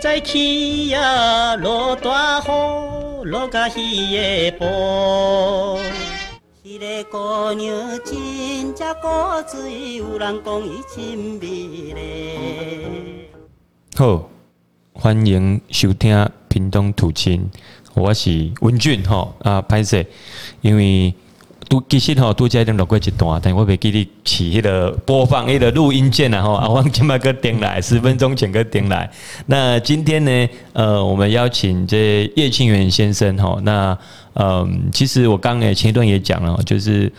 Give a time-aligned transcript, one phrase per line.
[0.00, 5.80] 在起呀，落大雨，落甲稀个布。
[6.62, 9.08] 迄个姑娘真正古
[9.48, 11.46] 锥，有人讲伊真美
[11.94, 13.28] 丽。
[13.96, 14.28] 好，
[14.92, 17.50] 欢迎收听屏东土亲，
[17.94, 20.06] 我是文俊吼啊，歹势，
[20.60, 21.14] 因为。
[21.68, 26.52] 都其实吼，拄才已经录过一段，但我袂记你起迄个播放迄个录音键啦吼。
[26.52, 29.10] 啊，我今麦个点来，十分钟前个点来。
[29.46, 33.60] 那今天呢，呃，我们邀请这叶庆元先生吼。
[33.62, 33.96] 那
[34.34, 37.12] 嗯，其实我刚诶前一段也讲了，就是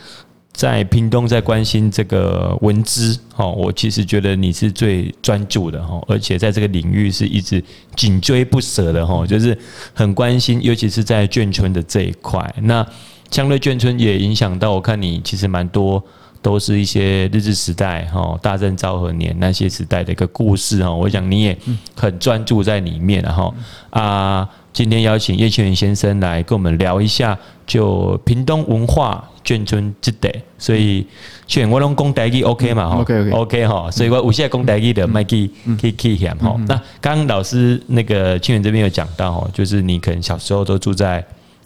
[0.52, 7.64] 在屏东在关心这个文资吼，我其实觉得你是最专注的吼，而且在这个领域是一直
[7.96, 9.58] 紧追不舍的吼，就是
[9.94, 12.54] 很关心，尤其是在眷村的这一块。
[12.62, 12.86] 那
[13.36, 16.02] 相对眷村也影响到，我看你其实蛮多
[16.42, 20.90] 都是一些日治时代哈、大正昭和年那些时代的一个故事哈。
[20.90, 21.58] 我想你也
[21.98, 23.54] 很专注在里面，然后
[23.90, 30.34] 啊，今天邀请叶庆元先生来跟我们聊一下，就屏东文化眷村这代。
[30.58, 31.06] 所以
[31.46, 33.92] 庆元我拢讲台语 OK 嘛哈？OK OK OK 哈。
[33.92, 36.56] 所以我有些讲台语的麦记可以可以讲哈。
[36.70, 41.22] 那刚刚老师那个庆元这边有讲到哈，就是你可能小时候都住在。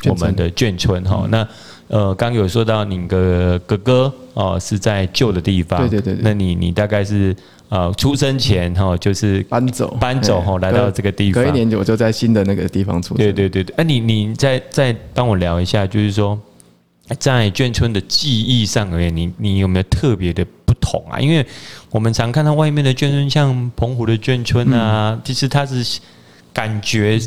[0.08, 1.47] 我们的眷村哈，那
[1.88, 7.36] 呃，刚有说到你的哥哥哦是在旧的地方，对对对，对，那你你大概是
[7.67, 13.17] 呃出生前哈就是搬走搬走哈来到这个地方，隔一年我就在新的那个地方出生。
[13.17, 16.39] 对对对对，哎，你你再再帮我聊一下，就是说
[17.17, 21.19] 在眷村的记忆上而言，你你有没有特别的不同啊？
[21.19, 21.44] 因为
[21.89, 26.00] 我们常看到外面的眷村，像澎湖的眷村啊，其实它是
[26.53, 27.19] 感觉。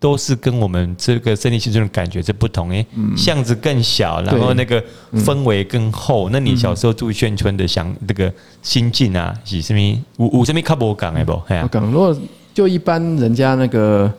[0.00, 2.84] 都是跟我们这个胜利新村的感觉是不同诶，
[3.16, 6.28] 巷子更小，然后那个氛围更厚。
[6.30, 10.02] 那你小时候住眷村的想那个心境啊，是什么？
[10.16, 11.32] 有有什么较无共诶不？
[11.32, 12.16] 我讲，如果
[12.54, 14.12] 就一般人家那个。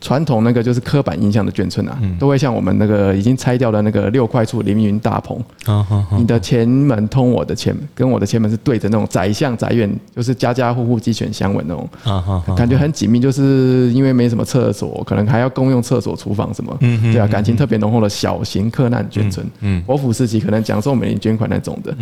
[0.00, 5.42] 传统那个就是刻板印象的眷村啊，都会像我们那个已经拆掉的那个六块厝凌云大棚。
[6.18, 11.88] 你的前门通我的前门，跟我的前门是对着那种宅巷宅院，就是家家户户鸡犬相闻那种，
[12.54, 13.18] 感觉很紧密。
[13.18, 19.46] 就是因为没什么厕所，可能还要共用厕所、厨房什么，对啊，感情特别浓厚的小型客难眷村。
[19.86, 21.96] 国府时期可能讲授每年捐款那种的。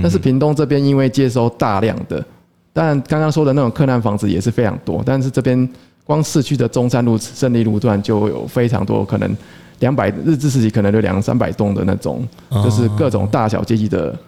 [0.00, 2.24] 但是屏东这边因为接收大量的，
[2.72, 5.68] 当然刚刚说的那种客难房子也是非常多，但是这边。
[6.04, 9.36] 光市区的中山路、胜利路段就有非常多，可能
[9.78, 14.18] 两百日治时期可能就两三百栋的那种，就是各种大小阶级的，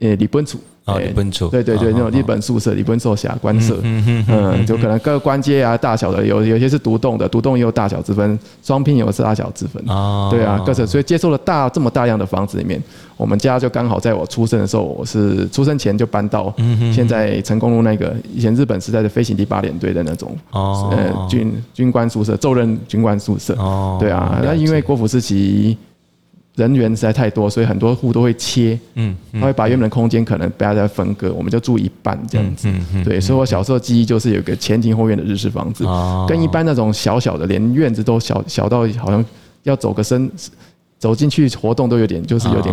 [0.00, 0.58] 呃，里本厝。
[0.84, 12.78] 啊，日本厝，对对对，那种日本宿舍、日本宿舍、官舍，嗯，就可能各个官阶啊、大小的，有有些是独栋的，独栋也有大小之分，双拼也有是大小之分，啊，对啊，各种，所以接受了大这么大量的房子里面，
[13.16, 16.54] 我们家就刚好在我出生的时候，我是出生前就搬到
[16.92, 23.54] 现在成功路那个以前日本时代的飞行第八联队的那种，呃，军军官宿舍，就任军官宿舍，
[23.98, 25.78] 对啊，那因为国府时期。
[26.56, 32.68] 人员实在太多，所以很多户都会切，嗯，他会把原本的空间可能不要再分割，我们就住一半这样子，
[33.04, 35.84] 对，所以我小时候记忆就是有个前庭后院的日式房子，
[36.28, 39.24] 跟一般那种小小的，连院子都小小到好像
[39.64, 40.30] 要走个身，
[40.98, 42.72] 走进去活动都有点，就是有点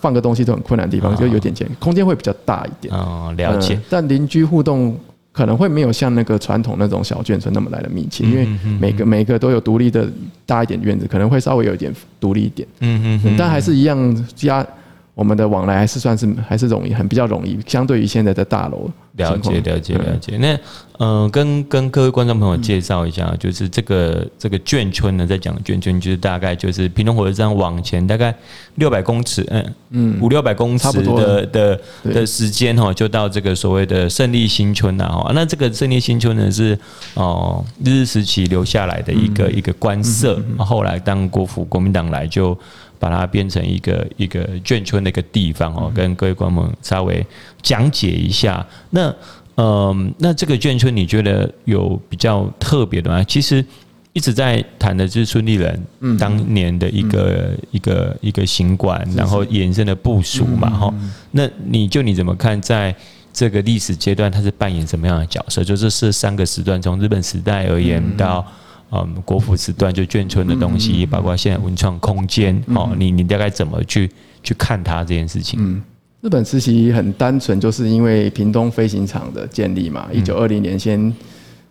[0.00, 4.96] 放个东西都很困难的地方，就有点钱，空间会比较大一点，哦，了解，但邻居互动。
[5.32, 8.46] 可能会没有像那个传统那种小眷村那么来的密切，因为
[8.78, 10.06] 每个每个都有独立的
[10.46, 12.68] 大一点院子，可能会稍微有一点独立一点。
[12.80, 14.66] 嗯嗯，但还是一样家。
[15.14, 18.90] 我们的往来还是算是还是容易，很比较容易，相对于现在的大楼。
[19.16, 20.38] 了解了解了解。
[20.38, 20.54] 那
[20.98, 28.34] 嗯、呃，跟跟各位观众朋友介绍一下，就是这个这个眷村呢，在讲眷村，就是大概就是平东火车站往前大概
[28.76, 35.30] 六百公尺，嗯嗯，五六百公尺的的的时间哈，就到这个所谓的胜利新村了哈。
[35.34, 36.78] 那这个胜利新村呢，是
[37.12, 42.58] 哦日治时期留下来的一个一个官舍，后来当国府国民党来就。
[43.02, 47.26] 把它变成一个一个眷村的一个地方哦，跟各位观众稍微
[47.60, 48.64] 讲解一下。
[48.90, 49.12] 那
[49.56, 53.20] 嗯，那这个眷村你觉得有比较特别的吗？
[53.24, 53.64] 其实
[54.12, 55.84] 一直在谈的就是孙立人
[56.16, 60.94] 当年的一个一个一个行馆，然后延伸的部署嘛哈。
[61.32, 62.94] 那你就你怎么看，在
[63.32, 65.64] 这个历史阶段，它是扮演什么样的角色？
[65.64, 68.46] 就是这三个时段，从日本时代而言到。
[68.94, 74.10] 嗯，国府时段就眷村的东西，包括现在文创空间，哦，你你大概怎么去
[74.42, 75.58] 去看它这件事情？
[75.62, 75.82] 嗯，
[76.20, 81.12] 日本时期很单纯，就是因为屏东飞行场的建立嘛，一九二零年先，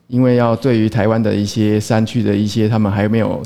[0.07, 3.41] 因为要对于台湾的一些山区的一些，他们还没有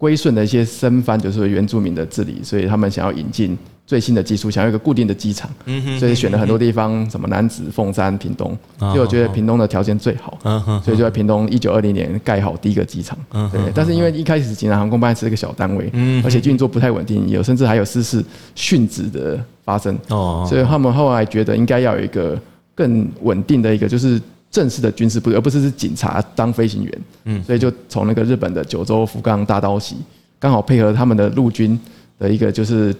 [0.00, 3.56] 归顺的一些生番，就是原住民的治理，所以他们想要引进
[3.86, 5.50] 最新的技术，想要一个固定的机场，
[5.98, 10.38] 所以选了很多地方，什么南子、凤山、屏东，所以我觉得屏东的条件最好，
[10.82, 13.18] 所以就在屏东一九二零年盖好第一个机场。
[13.52, 15.92] 对，但是因为一开始济南航空班是一个小单位，
[16.24, 18.24] 而且运作不太稳定，有甚至还有失事
[18.56, 19.98] 殉职的发生，
[20.48, 22.40] 所以他们后来觉得应该要有一个
[22.74, 24.18] 更稳定的一个，就是。
[24.50, 29.96] 正式的军事部队，而不是是警察当飞行员，嗯，所以就从那个日本的九州福冈大刀袭，
[30.40, 31.78] 刚好配合他们的陆军
[32.18, 32.92] 的一个就是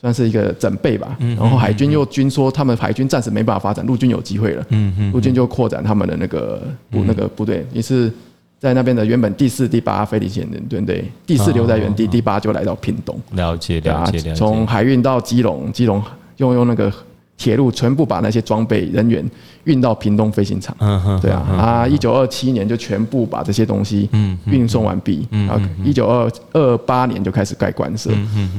[0.00, 8.10] 算是一个整备吧，然后海军又军说他们海军暂时没办法发展，陆军有机会了，嗯嗯，陆军就扩展他们的那个部那个部队，于是
[8.58, 16.02] 在那边的原本第四、第八飞行线的对对，第四留在原地，第八就来到屏东，了解了解了解，从海运到基隆，基隆
[16.38, 16.90] 用用那个。
[17.36, 19.24] 铁路全部把那些装备人员
[19.64, 20.74] 运到屏东飞行场，
[21.20, 24.08] 对啊，啊，一九二七年就全部把这些东西
[24.46, 28.10] 运送完毕，然后一九二二八年就开始盖官舍，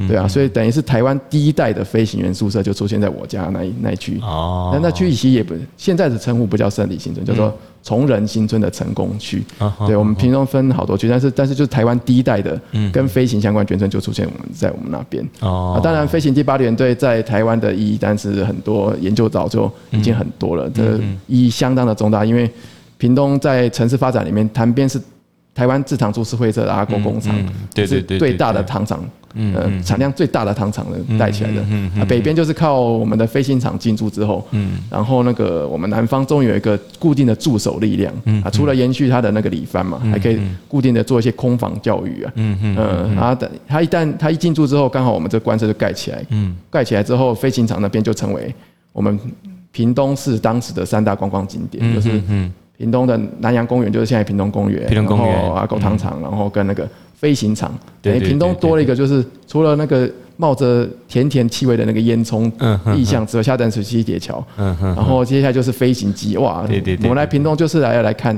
[0.08, 7.54] 对啊，所以等于是台湾第一代的飞行员宿舍就出现在我家那一那一区，那那区其实也不现在的称呼不叫胜利新村，叫做。
[7.86, 9.46] 崇仁新村的成功区，
[9.86, 12.60] 对，我们屏东分好多区，但是但是就是台湾第一代的
[12.92, 15.24] 跟飞行相关眷村就出现我们在我们那边。
[15.42, 20.98] 哦，当然飞行第八联队在台湾的意义，但是很多研究早就已经很多了，这
[21.28, 22.52] 意义相当的重大，因为
[22.98, 25.00] 屏东在城市发展里面，潭边是
[25.56, 27.34] 台湾制糖株式会社的阿公工厂，
[27.74, 29.04] 对对对，最大的糖厂。
[29.38, 31.62] 嗯，产量最大的糖厂的带起来的，
[32.00, 48.56] 啊，北边就是靠我们的飞行厂进驻之后，嗯，然后那个我们南方终于有一个固定的驻守力量，嗯，啊，除了延续它的那个里番嘛，还可以固定的做一些空防教育啊，嗯嗯，然后等它一旦它一进驻之后，刚好我们这官舍就盖起来，嗯，盖起来之后，飞行场那边就成为
[48.94, 49.20] 我们
[49.74, 52.22] 屏东市当时的三大观光景点，就是
[52.78, 56.88] 屏东的南洋公园，就是现在屏东公园，屏东公园，阿狗糖厂，然后跟那个。
[57.18, 62.52] 飞行场，等于屏东多了一个，就是除了那个冒着甜甜气味的那个烟囱
[62.94, 68.38] 意象之外，下淡水溪铁桥，然后接下来就是飞行机，哇，对对我们来屏东就是来来看，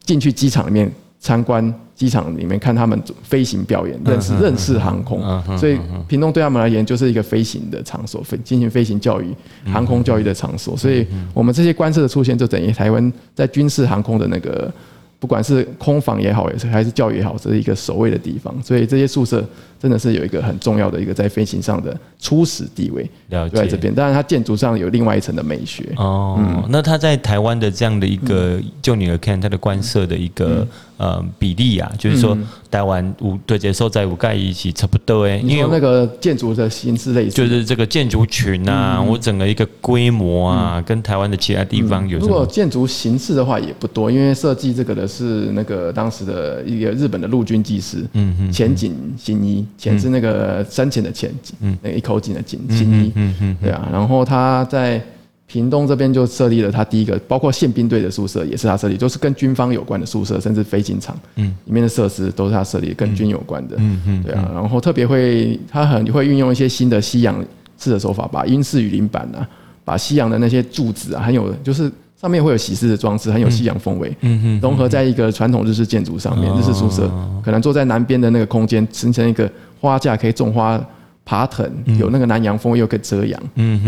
[0.00, 0.90] 进去机场里面
[1.26, 5.20] 参观机场里面看他们飞行表演，认识认识航空，
[5.58, 5.76] 所以
[6.06, 9.34] 屏东对他们而言就是一个飞行的场所，飞进行飞行教育、
[9.64, 14.72] 航空教育的场所，所以我们这些官舍的出现，就等于台湾在军事航空的那个。
[15.18, 19.42] 不管是空防也好，也是还是教育也好，这是一个守卫的地方，所以这些宿舍
[19.86, 23.94] 真的是有一个很重要的一个在飞行上的初始地位，就在这边。
[23.94, 25.84] 当然，它建筑上有另外一层的美学。
[25.96, 30.66] 哦，嗯、那它在台湾的这样的一个，就你来看它的官设的一个
[30.98, 32.36] 呃比例啊，就是说
[32.70, 42.18] 台湾五对接受在五盖一起差不多诶，因为那个建筑的形式类似，就是这个建筑群啊，我整个一个规模啊，跟台湾的其他地方有。
[42.18, 45.06] 如果建筑形式的话也不多，因为设计这个的。
[45.06, 51.30] 是那个当时的一个日本的陆军技师，嗯嗯，浅井新一，浅是那个深浅的浅，
[51.60, 55.02] 嗯，那一口井的井，嗯嗯，对啊，然后他在
[55.46, 67.44] 屏东这边就设立了他第一个，包括宪兵队的宿舍也是他设立，就是跟军方有关的宿舍，甚至飞行场，嗯，里面的设施都是他设立，跟军有关的，嗯嗯，对啊，然后特别会他很会运用一些新的西洋
[67.78, 69.48] 式的手法，把英式雨林板啊，
[69.84, 71.90] 把西洋的那些柱子啊，很有就是。
[72.20, 74.16] 上面会有喜事的装饰，很有西洋风味，
[74.60, 76.50] 融合在一个传统日式建筑上面。
[76.56, 77.10] 日式宿舍
[77.44, 80.82] 可能坐在南边的那个空间，形成一个花架，可以种花、
[81.24, 83.40] 爬藤，有那个南洋风，又可以遮阳。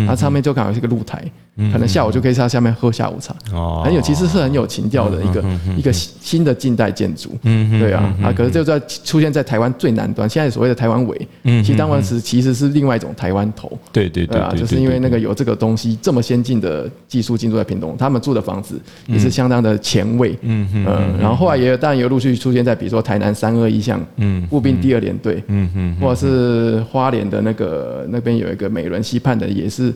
[0.06, 1.25] 它上面就刚好是一个露台。
[1.72, 3.34] 可能下午就可以在下面喝下午茶，
[3.82, 5.44] 很有，其实是很有情调的一个
[5.76, 29.92] 一个新的近代建筑，对啊，啊，可是就在出现在台湾最南端，现在所谓的台湾尾，其实当时其实是另外一种台湾头，对对对啊，就是因为那个有这个东西这么先进的技术进驻在屏东，他们住的房子也是相当的前卫，嗯嗯，然后后来也当然也陆续出现在比如说台南三二一巷，嗯，步兵第二联队，嗯嗯，或者是花莲的那个那边有一个美仑溪畔的也是。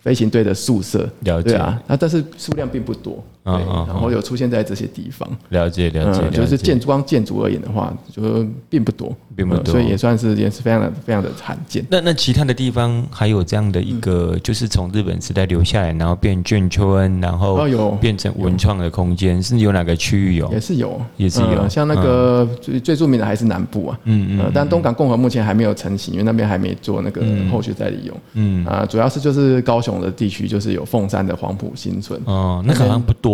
[0.00, 3.22] 飞行队的宿舍，了解啊，那但是数量并不多。
[3.42, 5.28] 对，然后有出现在这些地方。
[5.48, 11.84] 了解了解，就是建筑光建筑而言的话，就并不多，并不多，所以也算是也是非常的非常的罕见。
[11.88, 20.52] 那那其他的地方还有这样的一个，就是从日本时代留下来，然后变眷村，然后有变成文创的空间，是有哪个区域有？
[20.52, 21.66] 也是有，也是有。
[21.66, 28.14] 像那个最最著名的还是南部啊，嗯嗯，但东港共和目前还没有成型，因为那边还没做那个后续再利用。
[28.34, 32.20] 嗯啊，主要是就是高雄的地区，就是有凤山的黄埔新村。
[32.26, 33.29] 哦，那个好像不多。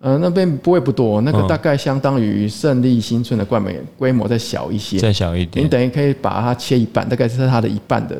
[0.00, 5.62] 呃，那边不会不多，那个大概相当于胜利新村的冠美，规模再小一些，再小一点。
[5.62, 8.16] 你等于可以把它切一半，大概是它的一半的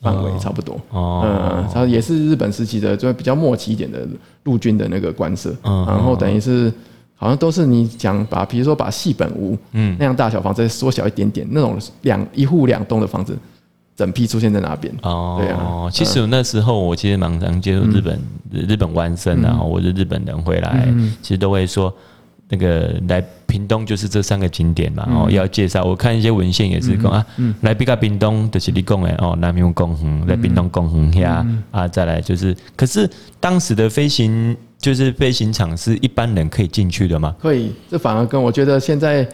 [0.00, 0.80] 范围，差不多。
[0.90, 4.06] 哦，嗯，它也是日本时期的，就比较末期一点的
[4.44, 5.52] 陆军的那个官舍。
[5.64, 6.72] 嗯，然后等于是
[7.16, 13.36] 好像都是你讲把，比如说把细本屋，嗯，那样大小房子缩小一点点，那种两一户两栋的房子，
[13.96, 14.92] 整批出现在哪边。
[15.02, 15.88] 哦，对啊。
[15.90, 18.18] 其实那时候我其实蛮常接触日本、
[18.50, 21.94] 嗯、日本湾生的，或者日本人回来，嗯、其实都会说。
[22.46, 25.82] 那个来屏东就是这三个景点嘛，哦，要介绍。
[25.82, 27.26] 我看一些文献也是讲啊，
[27.62, 33.08] 来比较屏东就是你讲的哦，南宫公园，来屏东公园下啊，再来就是，可是
[33.40, 37.34] 当时的飞行就是飞行场是一般人可以进去的吗？
[37.40, 39.26] 可以，这反而跟我觉得现在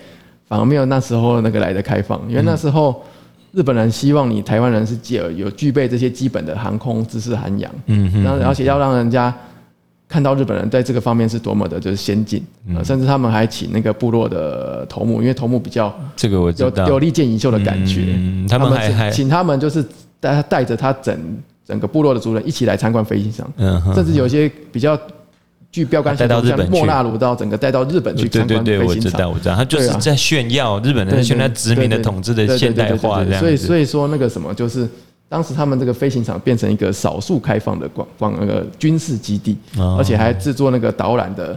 [0.46, 3.02] 反而没有那时候那个来的开放，因为那时候
[3.52, 9.34] 日本人希望你台湾人是有有具备这些基本的航空知识涵养，嗯哼，然后而且要让人家。
[10.12, 12.44] 看到日本人在这个方面是多么的就是先进，
[12.82, 19.80] 甚至他们还请那个部落的头目，因为头目比较这个我有有利剑银秀的感觉，他们还请他们就是
[20.18, 21.16] 带他带着他整
[21.64, 23.48] 整个部落的族人一起来参观飞机场，
[23.94, 24.98] 甚至有些比较
[25.72, 28.64] 具标杆赛道，像莫纳鲁到整个带到日本去参观飞行场。
[28.64, 33.40] 对对对，我知道我知道，他就是在炫耀日本人现在殖民的统治的现代化这样。
[33.40, 34.88] 所以所以说那个什么就是。
[35.30, 39.56] 当时他们这个飞行场变成一个少数开放的广广那个军事基地，
[39.96, 41.56] 而且还制作那个导览的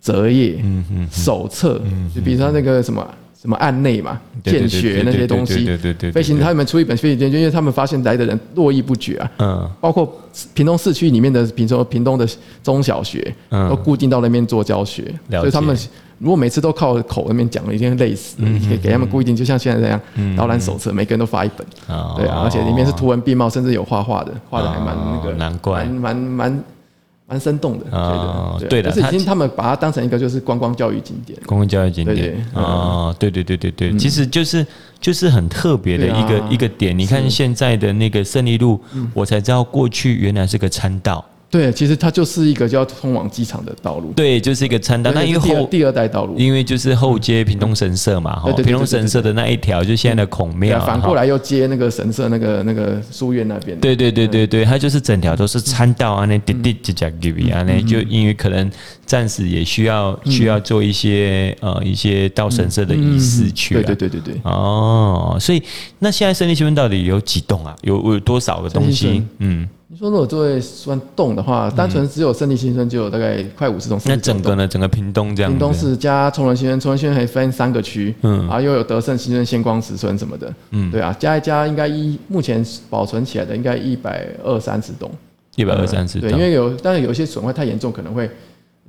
[0.00, 0.60] 折页、
[1.08, 1.80] 手册，
[2.12, 3.08] 就比如说那个什么
[3.46, 5.64] 什么案内嘛、见学那些东西。
[6.12, 9.30] 飞行他们出一本飞行证，因为他们发现来的人络绎不绝啊。
[9.38, 10.20] 嗯，包括
[10.52, 12.26] 屏东市区里面的，比如说屏东的
[12.60, 15.76] 中小学，都固定到那边做教学，所以他们。
[16.18, 18.38] 如果每次都靠口那边讲，一定会累死。
[18.40, 20.00] 可以给他们固定，就像现在这样，
[20.34, 21.66] 导览手册，每个人都发一本。
[22.16, 26.64] 对啊，而且里面是图文并茂，甚至有画画的，画的还蛮那个，难怪，蛮蛮蛮
[27.26, 27.84] 蛮生动的。
[28.60, 28.90] 对的，对的。
[28.90, 31.38] 就是已经他们把它当成一个就是观光教育景点。
[31.46, 32.46] 观光教育景点。
[32.54, 34.66] 啊，对对对对对，其实就是
[35.00, 36.96] 就是很特别的一个一个点。
[36.96, 38.80] 你看现在的那个胜利路，
[39.12, 41.24] 我才知道过去原来是个餐道。
[41.48, 44.12] 对，其实它就是一个叫通往机场的道路。
[44.12, 45.12] 对，就是一个餐道。
[45.14, 50.78] 那因为后第二代道路，因为就是后接屏东神社嘛，哈，屏东神社的那一条，就现在的孔庙。
[50.84, 53.78] 反过来又接那个神社，那个那个书院那边。
[53.78, 58.68] 对对对对对，它就是整条都是餐道啊，那滴滴就叫 give 啊，那就因为可能
[59.06, 63.74] 暂时也需要需要做一些呃一些到神社的仪式去。
[63.74, 64.34] 对对对对对。
[64.42, 65.62] 哦，所以
[66.00, 67.74] 那现在胜利新村到底有几栋啊？
[67.82, 69.22] 有有多少个东西？
[69.38, 69.66] 嗯。
[69.96, 73.98] 你说如果作为算栋的话，单纯只有胜利新村就有大概快五十栋。
[74.04, 74.68] 那整个呢？
[74.68, 75.50] 整个屏东这样？
[75.50, 85.10] 屏东市加崇仁新村，崇仁新村还分三个区，嗯，然后又有德胜新村、仙光石村什么的，嗯，对啊，加一加应该一目前保存起来的应该一百二三十栋，
[85.54, 86.28] 一百二三十栋。
[86.28, 88.28] 对，因为有，但是有些损坏太严重，可能会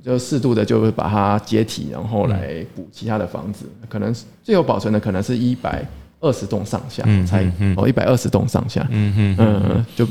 [0.04, 3.64] 就适度的就会把它解体，然后来补其他的房子。
[3.88, 5.82] 可能最有保存的可能是一百
[6.20, 10.06] 二十栋上下，嗯才哦一百二十栋上下，嗯嗯嗯，就。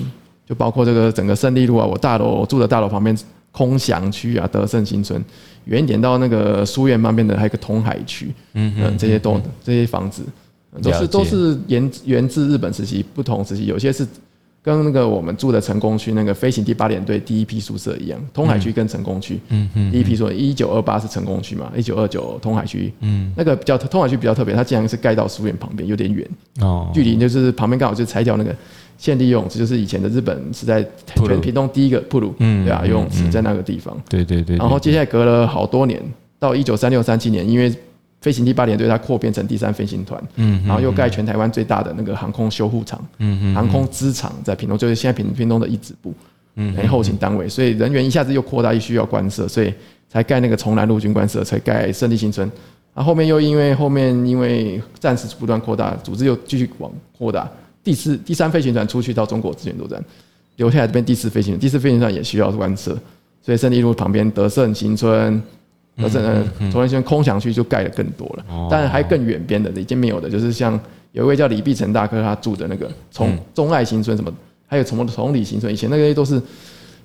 [0.48, 3.16] 就包括这个整个胜利路啊，我大楼我住的大楼旁边
[3.52, 5.22] 空祥区啊，德胜新村，
[5.66, 10.24] 远一点到那个书院旁边的还有一个通海区，嗯嗯，这些都这些房子
[10.82, 14.08] 都是都是源源自日本时期不同时期，有些是
[14.62, 26.26] 跟那个我们住的成功区那个飞行第八联队第一批宿舍一样，通海区跟成功区，嗯嗯，第一批说一九二八是成功区嘛，一九二九通海区，嗯，那个比较通海区比较特别，它竟然是盖到书院旁边，有点远
[26.62, 28.56] 哦，距离就是旁边刚好就拆掉那个。
[28.98, 30.86] 现地游泳池就是以前的日本是在
[31.16, 34.58] 全屏东第一个铺路，嗯，对啊，游泳池在那个地方，对对对。
[34.58, 36.02] 然后接下来隔了好多年，
[36.40, 37.74] 到一九三六三七年，因为
[38.22, 46.12] 飞行第八联队它扩编成第三飞行团，嗯，然后又盖全台湾最大的那个航空修护厂，嗯嗯，航空支厂在屏东，就是现在屏屏东的一指部，
[46.56, 49.72] 嗯，后勤单位，所以人员一下子又扩大，又需要官舍，所以
[50.10, 52.52] 才盖那个崇南陆军官舍，才盖胜利新村。
[52.96, 57.48] 然后后面又因为后面因为战事不断扩大，组织又继续往扩大。
[57.88, 60.04] 第四、第三飞行团出去到中国支援作战，
[60.58, 62.92] 留下来这边第四飞行，第四飞行团也需要观测，
[63.42, 65.42] 所以胜利路旁边德胜新村、
[65.96, 70.78] 德胜呃崇仁新村空想区就盖的更多了，当然还更远边的已经没有的，就是像
[71.14, 74.30] 有一位叫李碧成大哥他住的那个从中爱新村什么，
[74.66, 76.42] 还有什么崇礼新村，以前那些都是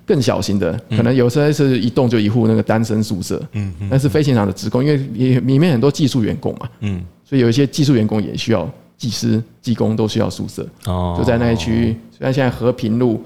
[0.05, 8.69] 更小型的，可能有时候是一栋就一户那个单身宿舍，嗯，但是飞行场的职工，因为里里面很多技术员工嘛，嗯，所以有一些技术员工也需要。
[9.03, 10.65] 技师、技工都需要宿舍，
[11.19, 11.87] 就在那一区。
[12.17, 13.21] 虽然现在和平路、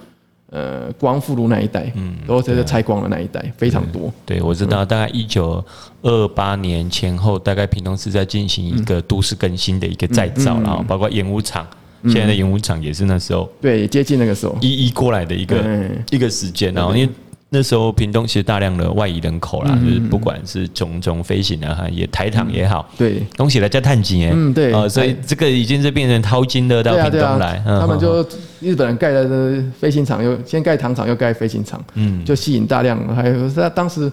[0.48, 4.10] 呃光复路那一带，嗯，都在这拆光了那一带，非常多。
[4.24, 5.62] 对，我知道，大概一九
[6.00, 11.66] 二八年前后，大概屏东是在进行一个都市更新的一个再造，然后包括演武场，
[12.04, 14.56] 现在的演武场也是那时候，对，接近那个时候。
[14.62, 15.62] 一一过来的一个
[16.10, 17.12] 一个时间，然后因为。
[17.56, 28.22] 那时候屏东其实大量的外移人口啦，就是不管是种种飞行啊，哈，也台糖也好，对，东西来加探金，嗯，对，啊，所以这个已经是变成淘金的到屏东来，他们就
[28.60, 34.12] 日本人盖的飞行场，又先盖糖厂，又盖飞行场，嗯，就吸引大量，还有在当时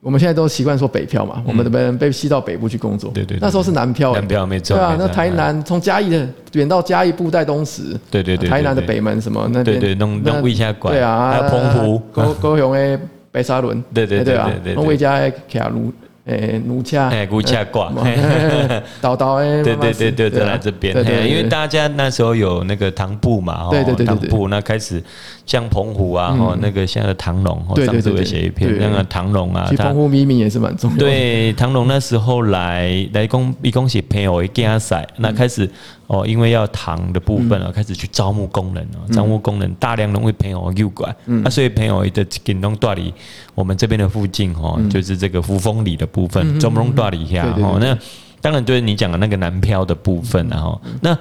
[0.00, 3.10] 我们现在都习惯说北漂嘛，我们的人被吸到北部去工作。
[3.12, 4.12] 对对，那时候是南漂。
[4.14, 4.76] 南漂没错。
[4.76, 7.98] 对啊，那台南从嘉义的远到嘉义布袋东石。
[8.10, 8.48] 对对对。
[8.48, 9.80] 台南的北门什么那边？
[9.80, 10.94] 对对，弄弄魏家馆。
[10.94, 13.00] 对啊，还有澎湖、高高雄的
[13.32, 13.82] 白沙仑。
[13.92, 15.92] 对对对啊，弄魏家的卡路。
[16.28, 17.90] 诶，奴家，诶，奴家挂，
[19.02, 20.94] 叨叨诶，对对对对，都来这边，
[21.26, 25.02] 因为大家那时候有那个唐布嘛，对对对，唐布那开始
[25.46, 30.96] 像澎湖啊，哦，那个现在的唐龙，上次我写一篇那个唐龙啊，其实澎湖秘密也是蛮重要。
[30.98, 35.68] 对，唐龙那时候来来恭，一共写朋友一家赛，那开始。
[36.08, 43.14] 哦，因为要糖的部分啊，开始去招募工人哦，招募工人，大量的为朋友诱拐，那，所以朋友的景东大理，
[43.54, 47.96] 我们这边的附近哦，就是这个扶风里的部分，中东大理下哦，那
[48.40, 51.16] 当然就是你讲的那个南漂的部分然后，那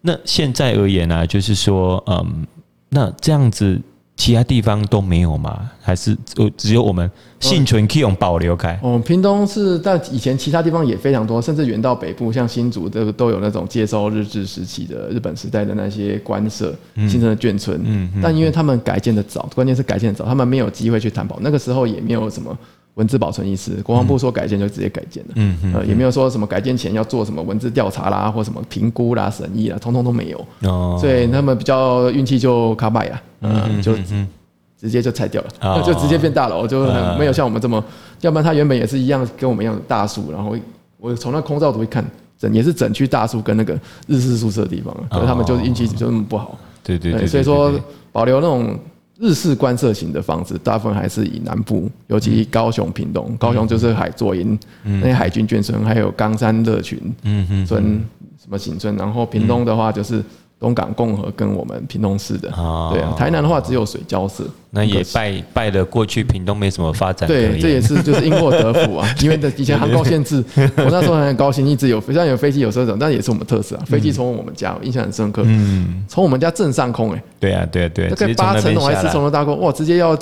[0.00, 2.46] 那现在而言呢，就是说，嗯，
[2.88, 3.80] 那这样子。
[4.16, 5.68] 其他地方都没有吗？
[5.80, 8.78] 还是呃只有我们幸存可以用保留开？
[8.82, 17.80] 哦，屏东是，但以前其他地方也非常多，甚至远到北部，像新竹都都有那种接收日治时期的日本时代的那些官舍形成的眷村。
[17.84, 21.38] 嗯，但因为他们改建的早，关键是改建的早，他们没有机会去谈保。
[21.40, 22.56] 那个时候也没有什么。
[22.94, 30.46] 文字保存意思，国防部说改建就直接改建了，嗯嗯，呃，也没有说什么改建前要做什么文字调查啦，或什么评估啦、审议啦，通通都没有。
[30.68, 33.94] 哦，所以他们比较运气就卡败啊，嗯，就
[34.78, 36.84] 直接就拆掉了，就直接变大楼，就
[37.18, 37.82] 没有像我们这么，
[38.20, 40.54] 要不然它原本也是一样跟我们一样的大树，然后
[40.98, 42.04] 我从那空照图一看，
[42.38, 43.72] 整也是整区大树跟那个
[44.06, 47.72] 日式宿舍的地方，可是他们就是运气就那么不好，对对对，所以说
[48.12, 48.78] 保留那种。
[49.22, 53.34] 日式官舍型的房子，大部分还是以南部，尤其高雄、屏东。
[53.38, 56.98] 高雄就是海作营那些海军眷村，还有冈山乐群
[57.66, 58.04] 村
[58.36, 58.96] 什么新村。
[58.96, 60.22] 然后屏东的话就是。
[60.62, 62.48] 东港共和跟我们屏东市的，
[62.92, 67.26] 对啊，台南的话只有水交社，那也拜拜了过去屏东没什么发展。
[67.28, 80.16] 对，这也是 就是因祸得福啊，因为的以前航高限制， 我那时候很高兴，一直有虽然有飞机有车种，但也是我们特色啊，飞机从我们家，印象很深刻，嗯，从我们家正上空，哎，对啊，对啊，对，大概八层楼还是十层楼大空，哇，直接要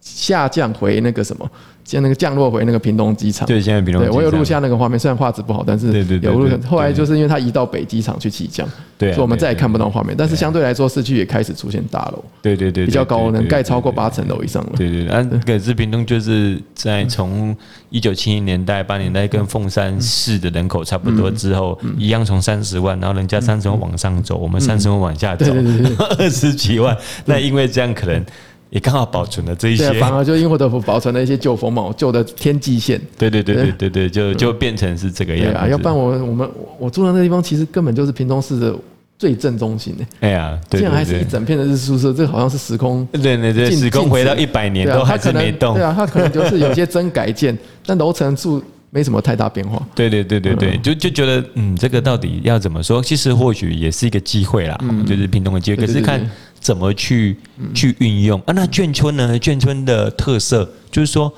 [0.00, 1.48] 下降回那个什么。
[1.92, 4.02] 现在那个降落回那个屏东机场，对，现在屏东。
[4.02, 5.88] 对，我有录下那个画面，虽然画质不好，但是
[6.22, 6.48] 有录。
[6.66, 8.66] 后来就是因为它移到北机场去起降，
[8.96, 10.14] 对，所以我们再也看不到画面。
[10.16, 14.72] 但是相对来说，市区也开始出现大楼，对对对，比较高，能盖超过八层楼以上了。
[14.78, 17.54] 对对，那可是屏东就是在从
[17.90, 25.52] 一九七零年代、八年代跟凤山市的人口差不多之后，一样从三十万，然后人家三十万往上走，我们三十万往下走，
[26.18, 26.96] 二十几万。
[27.26, 28.24] 那因为这样可能。
[28.72, 32.98] 也刚好保存了这一些，反而就因祸得福保存了一些旧风貌、旧的天际线。
[33.18, 35.58] 对对对对对对，就就变成是这个样子。
[35.58, 38.74] 啊，要不然我我们我住的那地方其实根本就是屏东市的
[39.18, 40.04] 最正中心的。
[40.20, 43.06] 哎呀，竟然还是一整片的日式宿舍，这好像是时空。
[43.12, 45.74] 对对对，时空回到一百年都还是没动。
[45.74, 49.86] 对啊，它可能就是有些真改建， 但楼层数没什么太大变化。
[49.94, 53.02] 对对对对对，就就觉得嗯，这个到底要怎么说？
[53.02, 55.86] 其实或许也是一个机会啦，就是屏东的机会。
[55.86, 56.26] 可是看。
[56.62, 57.36] 怎么去
[57.74, 58.52] 去运用啊？
[58.54, 59.36] 那眷村呢？
[59.40, 61.30] 眷村的特色就是说，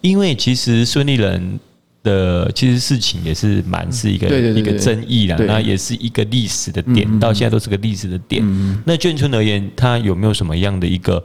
[0.00, 1.58] 因为其实孙立人
[2.04, 8.40] 的其实事情也是蛮是一个一个争议啦，那也是一个历史的点，到现在都是个历史的点。
[8.86, 11.22] 那眷村而言，它有没有什么样的一个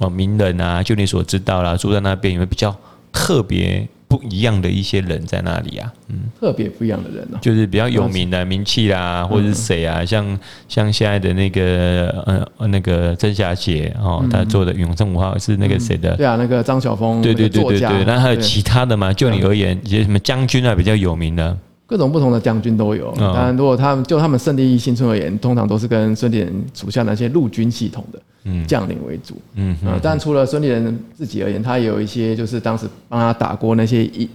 [0.00, 0.82] 哦名人啊？
[0.82, 2.76] 就你所知道啦，住在那边有没有比较
[3.12, 3.88] 特别？
[4.08, 12.24] 不一样的一些人在那里啊，嗯，特别不一样的人呢，就是比较有名的名气啦，或者是谁啊，像像现在的那个
[12.58, 16.16] 呃那个曾霞姐哦，她做的《永生五号》是那个谁的？
[16.16, 18.04] 对啊，那个张晓峰，对对对对对。
[18.06, 19.12] 那还有其他的吗？
[19.12, 21.56] 就你而言，一些什么将军啊比较有名的？
[21.86, 23.10] 各种不同的将军都有。
[23.16, 28.20] 当然，如果他们就他们胜利新村而言，通常都是跟孙立人属下那些陆军系统的。
[28.66, 34.28] 将领为主，嗯，啊，但除了孙立人自己而言，他也有一些就是当时帮他打过那些印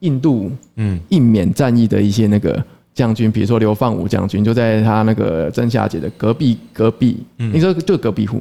[0.00, 2.62] 印度、嗯，印缅战役的一些那个
[2.94, 8.40] 将军，比如说刘放武将军，就在他那个曾霞姐的隔壁隔壁，你说就隔壁户，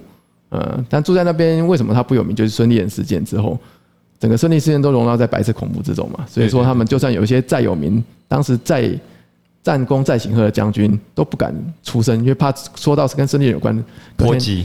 [0.49, 2.35] 呃，但住在那边，为什么他不有名？
[2.35, 3.57] 就是孙立人事件之后，
[4.19, 8.93] 整个孙立事件都笼罩在白色恐怖之中嘛，所以说他们就算有一些再有名，当时在。
[9.67, 11.53] 战功再显赫的将军都不敢
[11.83, 13.77] 出声，因为怕说到是跟孙立人有关，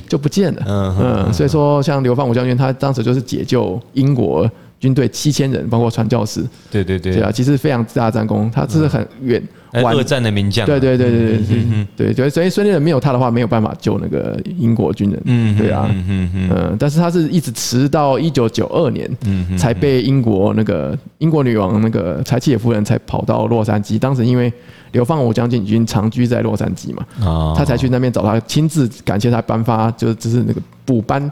[0.08, 0.62] 就不见了。
[0.64, 6.40] 嗯嗯，所以说像刘放武将军，他当时就是解救英国军队七千人，包括传教士。
[6.70, 9.42] 对对对，对啊，其实非常大的战功，他这是很远。
[9.72, 10.66] 二战的名将。
[10.66, 15.20] 对对对对对对对，所以孙立人没有他的话，没有办法救那个英国军人。
[15.24, 19.10] 嗯，对啊，嗯嗯，但是他是一直迟到一九九二年，
[19.58, 24.52] 才被英国那个英国女王那个柴契尔夫人才跑到洛杉矶，当时因为。
[24.92, 31.30] 刘放武将军已经长居在洛杉矶嘛，他才去那边找他，亲自感谢他颁发，就是只是那个补颁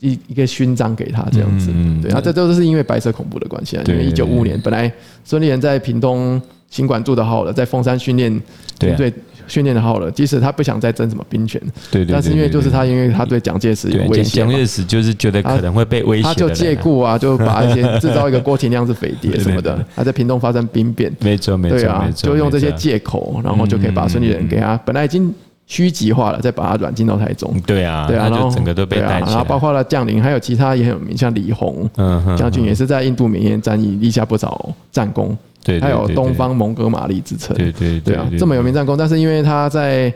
[0.00, 1.70] 一一个勋章给他这样子。
[1.74, 3.82] 嗯，对，那这都是因为白色恐怖的关系啊。
[3.86, 4.90] 因为一九五五年本来
[5.24, 8.32] 孙立人在屏东新馆住的好了，在凤山训练
[8.78, 9.12] 军队。
[9.46, 25.32] 训练的好了，即使他不想再争什么兵权，对对，但是因为就是他，因为他对蒋介石有威胁，蒋介石就是觉得可能会被威胁，他就借故啊，就把一些制造一个郭廷亮是匪谍 什么的，他在屏东发生兵变，没错没错，对啊，就用这些借口，然后就可以把孙立人给他本来已经
[25.66, 31.88] 虚极化了，再把他软禁到台中，对啊，对啊，然后整个都被带起来，然后包括了将领，还有其他也很有名，像李鸿
[32.36, 35.36] 将军也是在印度缅甸战役立下不少战功。
[35.66, 40.14] 对，还有东方蒙哥马利之称，对对对啊，这么有名战功，但是因为他在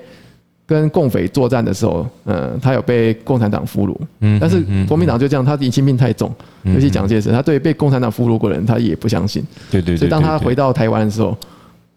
[0.64, 6.32] 跟共匪作战的时候，嗯，他有被共产党俘虏，嗯，但是国民党就这样，他疑心病太重，
[6.62, 11.36] 尤其蒋介石，他对被共产党俘虏过的人，他也不相信，对对，所以当他回到台湾的时候，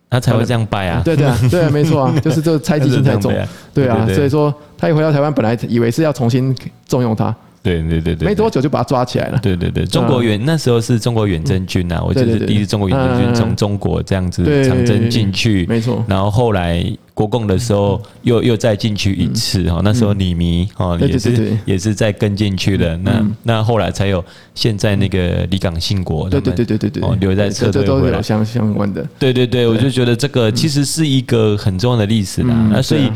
[0.10, 3.32] 他才会这样拜啊，对对啊，对啊， 没错啊，就是这个猜忌心太重，
[3.72, 6.56] 对啊，所以说他一回到台湾，本来以为是要重新
[6.88, 7.36] 重用他。
[7.64, 9.40] 对对对对，没多久就把他抓起来了。
[9.42, 16.04] 对对对，中国远那时候是中国远征军啊，我记得第一次中国远征军从中国这样子长征进去，没错。
[16.06, 22.98] 然后后来国共的时候又又再进去一次哈，那时候李弥哦也是也是再跟进去了。
[22.98, 24.22] 那那后来才有
[24.54, 29.08] 现在那个李港信国，对对对对对对，留在撤退回来相相关的。
[29.18, 32.70] 对对对，我就觉得这个其实是一个很重要的历史啦。
[32.70, 33.10] 那所以。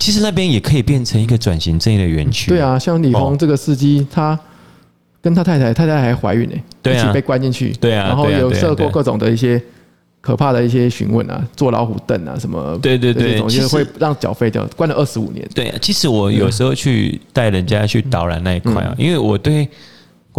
[0.00, 2.48] 其实那边也可以变成一个转型正义的园区。
[2.48, 4.36] 对啊，像李峰这个司机，他
[5.22, 7.70] 跟他太太，太太还怀孕呢，一起被关进去。
[7.74, 9.62] 对啊，然后有受过各种的一些
[10.20, 12.76] 可怕的一些询问啊，坐老虎凳啊什么。
[12.82, 15.46] 对对对，其实会让脚废掉，关了二十五年。
[15.54, 19.68] 对啊，其实我有时候去带人家去导览那一块啊，因为我对。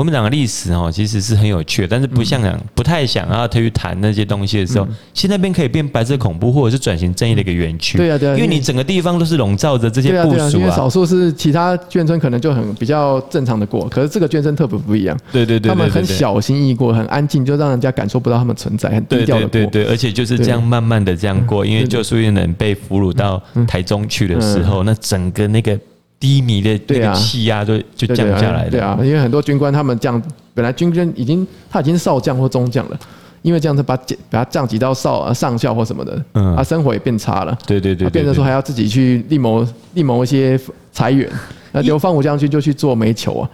[0.01, 7.99] 国民党的历史哦，其实是很有趣的，但是不像讲不太想要去谈那些东西的时候，其实那边可以变白色恐怖或者是转型正义的一个园区。
[7.99, 10.49] 对啊，对啊，因为你整个地方都是笼罩着这些部署啊。
[10.53, 15.15] 因为少数是其他眷村可能就很比较正常的过，可是这个眷村特别不一样。
[15.31, 19.49] 对对对，他们很小心翼翼过，很安静，就让人家感受不到他们存在，很低调的过。
[19.51, 25.79] 对对对，而且就是这样慢慢的这样过，因为就苏联人被俘虏到台中去的时候，那整个那个。
[26.21, 28.69] 低迷的那个气压都就降下来了。
[28.69, 30.21] 对啊，因为很多军官他们降，
[30.53, 32.99] 本来军官已经他已经少将或中将了，
[33.41, 33.97] 因为这样子把
[34.29, 37.57] 把他降级到少上校或什么的，嗯，啊，生活也变差了。
[37.65, 40.59] 对对对，变成说还要自己去另谋另谋一些
[40.93, 41.27] 裁员。
[41.71, 43.49] 那刘方武将军就去做煤球啊。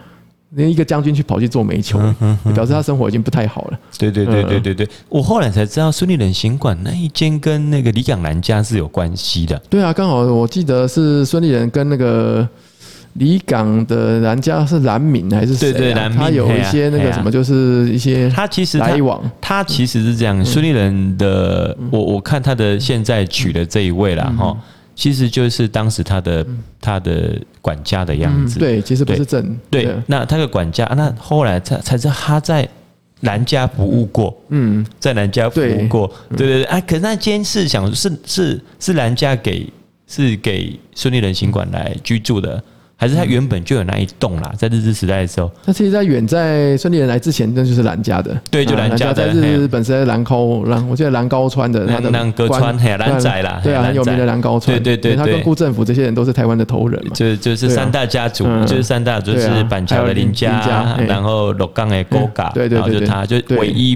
[0.50, 2.00] 那一个将军去跑去做煤球，
[2.56, 3.80] 表示他生活已经不太好了。
[3.98, 9.62] 对对对对对对，我后来才知道孙立人行馆那一间跟那个李港兰家是有关系的。
[9.70, 12.48] 对啊，刚好我记得是孙立人跟那个
[13.16, 15.74] 李港的兰家是兰敏还是谁？
[15.74, 16.10] 对对。
[16.16, 20.46] 他有一些那个什么，就是一些他其实来往，他其实是这样。
[20.46, 24.56] 孙立人的，我我看他的现在娶的这一位啦哈。
[24.98, 26.46] 其实就是当时他的
[26.82, 29.88] 他的管家的样子，对，其实不是正对。
[30.08, 32.68] 那他的管家，那后来才才知道他在
[33.22, 39.72] 兰家服务过，嗯，在兰家服务过，对对对，啊，可是那间是想是是是兰家给
[40.08, 42.62] 是给孙立人行馆来居住的。
[43.00, 45.52] 还是他原本就有那一栋啦，在日治时代的时候。
[45.64, 48.36] 他其实，在远在孙立人来之前，那就是兰家的。
[48.50, 49.14] 对，就兰家。
[49.14, 54.76] 在日本是在兰高兰，我记得兰高川的他的兰高川，嘿，兰仔啦，对啊，很有名的兰高川。
[54.76, 57.12] 对对对，他跟顾政府这些人都是台湾的头人嘛。
[57.14, 63.96] 就就是三大家族，就是三大就是板桥的林家，然后鹿港的高嘎，对对对，然后就他就唯一。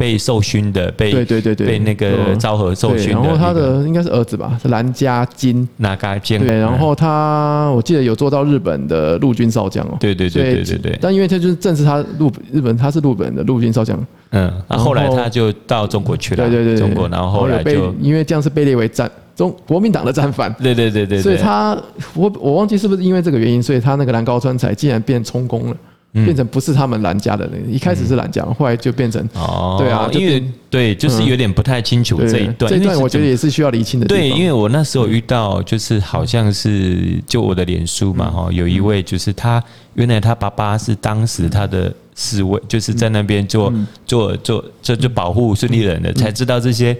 [0.00, 6.38] 被受勋的，被对对对对，被那个昭和受勋的，然后他的应该是儿子吧，是蓝家金，哪家金？
[6.38, 10.98] 对，然后他我记得有做到日本的陆军少将哦，对对对对对对。
[11.02, 21.76] 但因为他就是正是他陆日本，他是日本的陆军少将，嗯，那后来他就到中国去了，对对对，中国，然后后来就因为这样是被列为战中国民党的战犯，对对对对，所以他
[22.14, 25.76] 我我忘记是不是因为这个原因，所以他那个蓝高川才竟然变充公了。
[26.12, 34.06] 变成不是他们兰家的人，一开始是兰家，后来就变成哦，对啊，因为对，就是有点不太清楚这一段，这一段我觉得也是需要厘清的。
[34.06, 39.62] 对，因为我那时候遇到，就是好像是就我的脸书嘛，哈，有一位就是他
[39.94, 43.72] 原来他爸爸是当时他的侍卫，就是在那边做
[44.04, 46.96] 做做就就保护孙立人的，才知道这些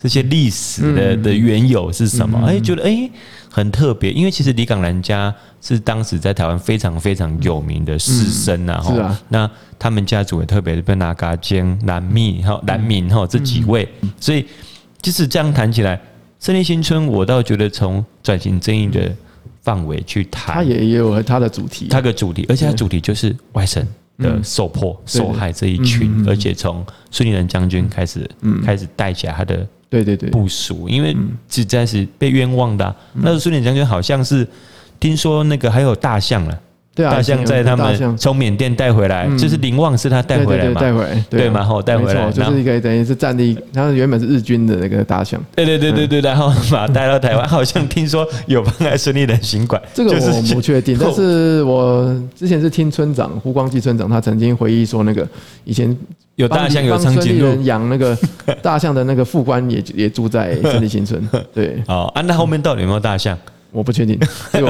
[0.00, 3.08] 这些历史的的缘由是什么，哎，觉得哎。
[3.58, 8.94] 很特别，因为其实李港兰家是当时在台湾非常非常有名的士绅呐，哈、嗯。
[8.94, 9.20] 是啊。
[9.28, 13.88] 那他们家族也特别的被拿嘎坚、蓝密哈、蓝敏哈这几位，
[14.20, 14.46] 所以
[15.02, 16.00] 就是这样谈起来，
[16.38, 19.12] 胜利新村，我倒觉得从转型正义的
[19.60, 23.84] 范围去谈，它也也有它的主题，它的主题，而且它主题就是外省
[24.18, 28.30] 的受迫、受害这一群，而且从孙立人将军开始，
[28.64, 29.66] 开始带起来他的。
[29.88, 31.16] 对对对，部署，因为
[31.48, 32.96] 实在是被冤枉的、啊。
[33.14, 34.46] 那个孙立人将军好像是
[35.00, 36.60] 听说那个还有大象了，
[36.98, 55.24] 对啊，大象在他们从缅甸带回来，就是林旺是他带回来嘛，带回来，对嘛，后带回来，就是一个等于是战力，他原本是日军的那个大象，对对对对对，然后把他带到台湾，好像听说有帮他顺利人行馆， 这个我不确定， 但是我之前是听村长胡光记村长他曾经回忆说，那个
[55.62, 55.96] 以前
[56.34, 58.18] 有大象有长颈鹿养那个
[58.60, 61.22] 大象的那个副官也也住在胜利新村，
[61.54, 63.38] 对，哦，啊，那后面到底有没有大象？
[63.80, 64.18] 我不确定，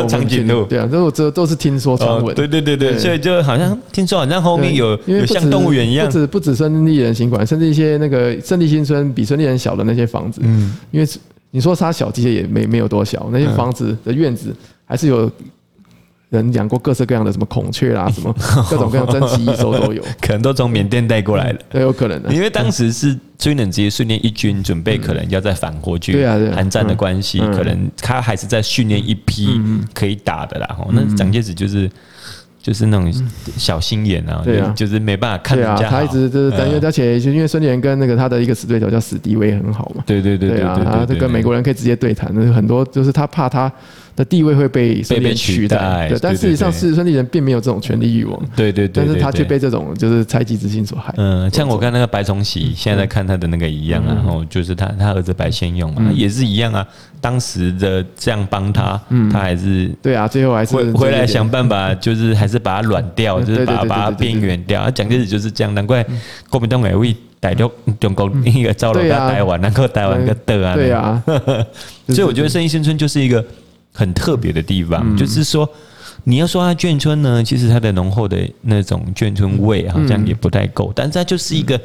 [0.06, 0.64] 长颈鹿。
[0.64, 2.34] 对啊，这这都是听说传闻。
[2.34, 11.08] 对对对对，所以就好像听说好像后面有有像动物园一样，不止不止胜利人行馆，甚至一些那个胜利新村比胜利人小的那些房子，嗯，因为
[11.50, 15.30] 你说它小，其实也没没有多小，那些房子的院子还是有。
[16.30, 18.34] 人养过各式各样的什么孔雀啦， 什么
[18.68, 22.30] 各种各样珍奇异兽都有， 可能都从缅甸带过来的，都有可能的。
[22.32, 29.58] 因为当时是军人职业训练一军，准备可能要再返回去，对啊，韩战的关系，可能他还是在训练一批
[29.94, 30.76] 可以打的啦。
[30.92, 31.90] 那蒋介石就是
[32.62, 33.10] 就是那种
[33.56, 35.88] 小心眼啊，对啊，就是没办法看人家。
[35.88, 43.72] 他一直就是，因为而且因为孙立人跟那个他的一个死对头叫史迪威很好嘛，对对对对啊，他这跟美国人可以直接对谈，那很多就是他怕他。
[44.18, 51.14] 的地位会被孙立人取代，对，但事实上是孙立人并没有这种权利欲望，对对对，但是他却被这种就是猜忌之心所害。
[51.16, 56.84] 嗯，像我看那个白崇禧，现在在看他的那个一样啊，然后就是他他儿子白先勇嘛，也是一样啊，
[57.20, 59.00] 当时的这样帮他，
[59.32, 64.82] 他还是对啊，最后还是回回来想办法，就是还是把他软掉，就是把把他边缘掉。
[64.82, 66.04] 啊，蒋介石就是这样，难怪
[66.50, 71.22] 国民党也会逮到中国那个招了他逮完，能够逮完个的啊，对啊，
[72.10, 73.44] 所以我觉得胜利新村就是一个。
[73.98, 75.68] 很特别的地方，就是说，
[76.22, 81.80] 你要说它眷村呢，其实它的浓厚的那种眷村味好像也不太够，但是它就是一个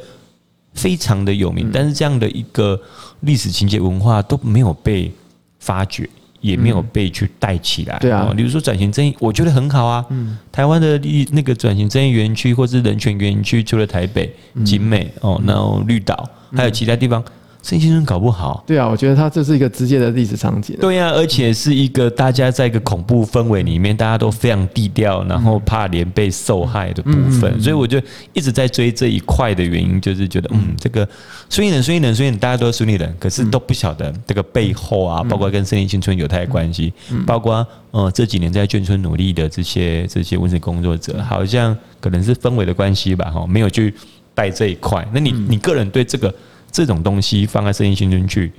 [0.74, 2.80] 非常的有名，但是这样的一个
[3.22, 5.12] 历史情节文化都没有被
[5.58, 6.08] 发掘，
[6.40, 7.98] 也没有被去带起来。
[7.98, 10.06] 对啊，比如说转型正义，我觉得很好啊。
[10.52, 10.96] 台湾的
[11.32, 14.32] 那个转型正义园区或是人权园区，除了台北、
[14.64, 17.24] 景美哦，然后绿岛，还有其他地方。
[17.64, 20.76] 胜利新村搞不好，对啊，我觉得它这是一个直接的历史场景。
[20.78, 27.98] 对啊，而且是一个大家在一个恐怖氛围里面，大家都非常低调，然后怕连被受害的部分，所以我就
[28.34, 31.08] 一直在追这一块的原因，就是觉得，嗯，这个
[31.48, 36.92] 孙立人、孙立人、孙立人，大家都是孙立人，可是都不晓得这个背后啊，包括跟森林新村有太关系，
[37.26, 43.94] 包括呃这几年在眷村努力的这些这些文史工作者，好像可能是氛围的关系吧，哈，没有去
[44.34, 45.02] 带这一块。
[45.14, 46.34] 那你你个人对这个？
[46.74, 48.50] 这种东西放在生意新村去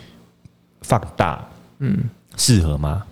[0.84, 1.46] 放大，
[1.80, 1.98] 嗯，
[2.38, 3.04] 适合吗？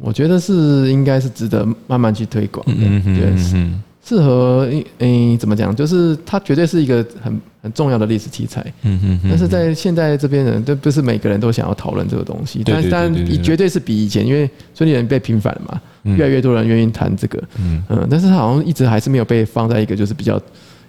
[0.00, 2.72] 我觉得是应该是值得慢慢去推广的。
[2.76, 5.74] 嗯嗯嗯，适合，诶，怎么讲？
[5.76, 8.60] 就是它绝对是一个很很重要的历史题材。
[8.82, 9.30] 嗯嗯嗯。
[9.30, 15.80] 但是在现在这边人都不是每个人都想要讨论这个东西，但但绝对是比以前，因为孙立人被平反了嘛，
[16.16, 17.40] 越来越多人愿意谈这个。
[17.60, 18.08] 嗯嗯。
[18.10, 20.42] 但是他好像一直还是没有被放在一个就是比较。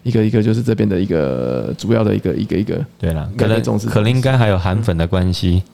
[0.04, 5.64] 一个一个就是这边的一个主要的一个一个一个，对了，可能可能应该还有韩粉的关系，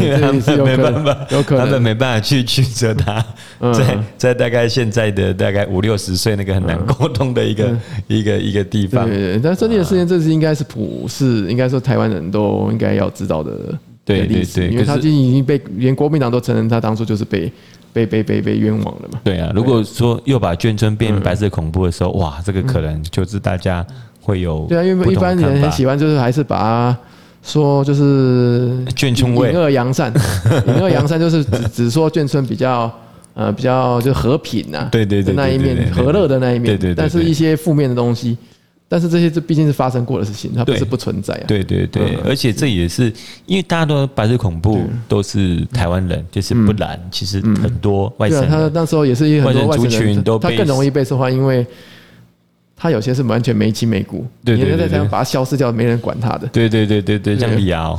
[0.00, 1.62] 因为韩粉没办法，有可能。
[1.62, 3.24] 韩粉没办法去曲折他，
[3.72, 9.06] 在在大概现在的大概五六十岁那个很难沟通的一个一个一个地方。
[9.08, 13.52] 对对，但胜利的事件，这是应该是普世，应该说台湾人都应该要知道的
[14.04, 17.52] 对对对，因为他已经已经被连国民党都承认他当初就是被。
[17.92, 19.20] 被被被被冤枉了嘛？
[19.24, 23.84] 对啊，如果说又把眷村变白色恐怖的时候，哇，这个可能就是大家
[24.20, 26.96] 会有对啊，因为一般人很喜欢，就是还是把它
[27.42, 30.12] 说就是眷村味，隐恶扬善，
[30.68, 32.90] 隐恶扬善就是只只说眷村比较
[33.34, 38.36] 呃比较就和平呐，对对对，那一面和乐的那一面，对对，但是一些负面的东西。
[38.92, 41.44] 但是这些这毕竟是发生过的事情，它不是不存在啊。
[41.46, 43.04] 对对对，而且这也是
[43.46, 51.64] 因为大家都白色恐怖都是台湾人，就是不然，其实很多外省人，他那时候也是很多外省族群都他更容易被受害，因为
[52.76, 56.48] 他有些是完全没亲没故，对对对，把他消失掉，没人管他的。
[56.48, 57.96] 对对对对对，像李敖，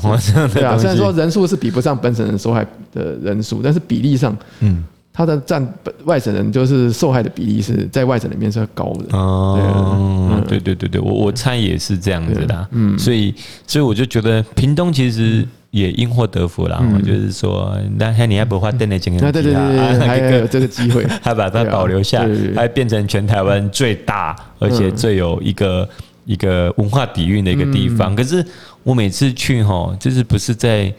[0.54, 4.84] 对啊， 虽然说人数是比不上本省人受害的人数，但是比例上，嗯。
[5.22, 5.66] 他的占
[6.06, 9.16] 外省人就是受害的比例是在外省里面是高的。
[9.16, 13.34] 哦，对对对对，我我猜也是这样子的，嗯，所以
[13.68, 25.88] 所以我就觉得屏东其实也因祸得福了，就是说，那还你还不花电的经验，对对对对， 还有这个机会， 还把它保留下，还变成全台湾最大而且最有一个
[26.26, 28.16] 一个文化底蕴的一个地方。
[28.16, 28.44] 可是
[28.82, 30.92] 我每次去哈，就是不是在。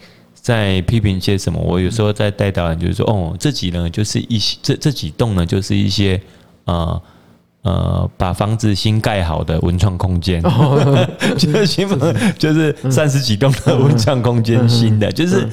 [0.43, 1.57] 在批评些什么？
[1.59, 6.21] 我有时候在带导演，就是说，哦，这几呢，就是一些这这几栋呢，就是一些
[6.65, 7.01] 呃
[7.61, 10.43] 呃，把房子新盖好的文创空间，
[11.39, 11.97] 就是新房，
[12.37, 15.47] 就是三十几栋的文创空间，新的，就是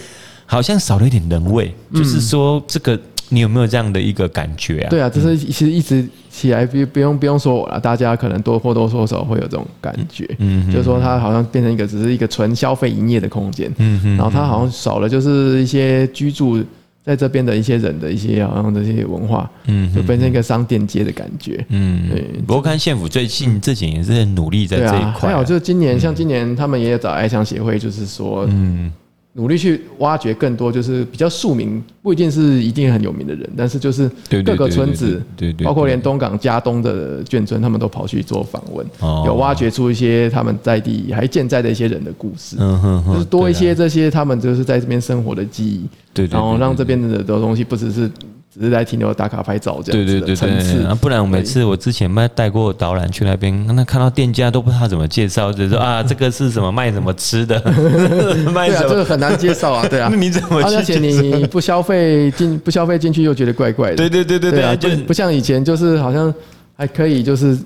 [0.44, 1.72] 好像少了一点人味。
[1.94, 3.00] 就是说，这个
[3.32, 4.90] 你有没有这样的一个感觉啊？
[4.90, 16.62] 对啊，就是其实一直起来，不不用不用说我了，大家可能多或多或少会有这种感觉，嗯，就是说它好像变成一个只是一个纯消费营业的空间，嗯嗯，然后它好像少了就是一些居住
[17.04, 22.22] 在这边的一些人的一些好像这些文化，嗯，就变成一个商店街的感觉，嗯，对。
[22.46, 28.92] 不过看县府最近这几年是很努力在这一块，啊，还有就是今年像今年他们也有找爱乡协会，就是说，嗯。
[29.34, 34.10] 努力去挖掘更多，就是比较庶民，不一定是一定很有名的人，但是就是
[34.44, 38.84] 各个村子，对对，包括连东港加东的眷村，他们都跑去做访问，
[39.24, 48.10] 有挖掘出一些他们在地还健在的一些人的故事，就是多一些这些他们就是在这边生活的记忆，对，然后让这边的的东西不只是。
[48.52, 57.62] 只是来停留打卡拍照这样子的对对对对对，啊，不然我每次我之前卖带过导览去那边，那看到店家都不知道怎么介绍，就是说啊，这个是什么卖什么吃的，
[58.52, 60.60] 卖什么，这个很难介绍啊，对啊，那 你怎么？
[60.62, 66.32] 而且你不消费进不消费进去又觉得怪怪的，对对对对对啊，就不像以前就是好像
[66.76, 67.56] 还可以就是。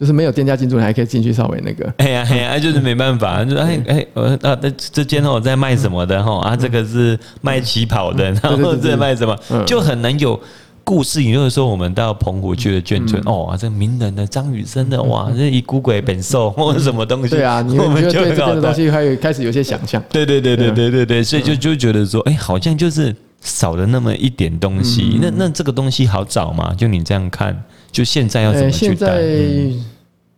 [0.00, 1.92] 就是没有店家进驻，你还可以进去稍微那个。
[1.98, 9.36] 哎呀哎呀，就是没办法， 就哎哎，我啊，这这间我在卖什么的哈啊，这个是卖旗袍的，然后在卖什么，
[9.66, 10.40] 就很难有
[10.84, 11.22] 故事。
[11.22, 20.02] 也就是说，我们到澎湖去的眷村，哦，这名人的张雨生的哇，这一孤鬼本兽或者什么东西，对啊，你们觉得 对这边的东西还有开始有些想象。
[20.08, 25.18] 对对对对对对对，所以就就觉得说，哎，好像就是少了那么一点东西。
[25.20, 26.72] 那那这个东西好找吗？
[26.74, 27.62] 就你这样看。
[27.90, 28.94] 就现在要怎么去带？
[28.94, 29.72] 现在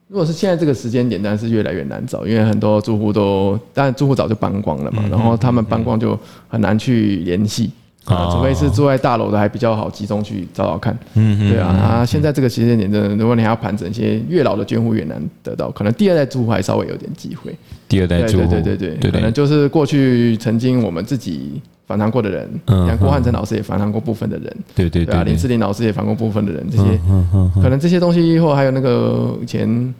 [0.08, 7.70] 如果是现在这个时间点，当然是越来越难找，因为很多住户都，当然住户早就搬光了嘛，然后他们搬光就很难去联系，
[8.04, 10.94] 除非是住在大楼的还比较好集中去找找看。
[11.14, 17.56] 嗯，对啊，啊，现在这个时间点，真的，如果你还要盘整一些越老的捐户越难得到，可能第二代住户还稍微有点机会。
[17.88, 21.60] 第二代住户，对对对对，可能就是过去曾经我们自己。
[21.92, 26.98] 访谈过的人，像郭汉成老师也访谈过部分的人，对对对啊，林志玲老师也访过部分的人，这些
[27.62, 29.94] 可能这些东西，或还有那个以前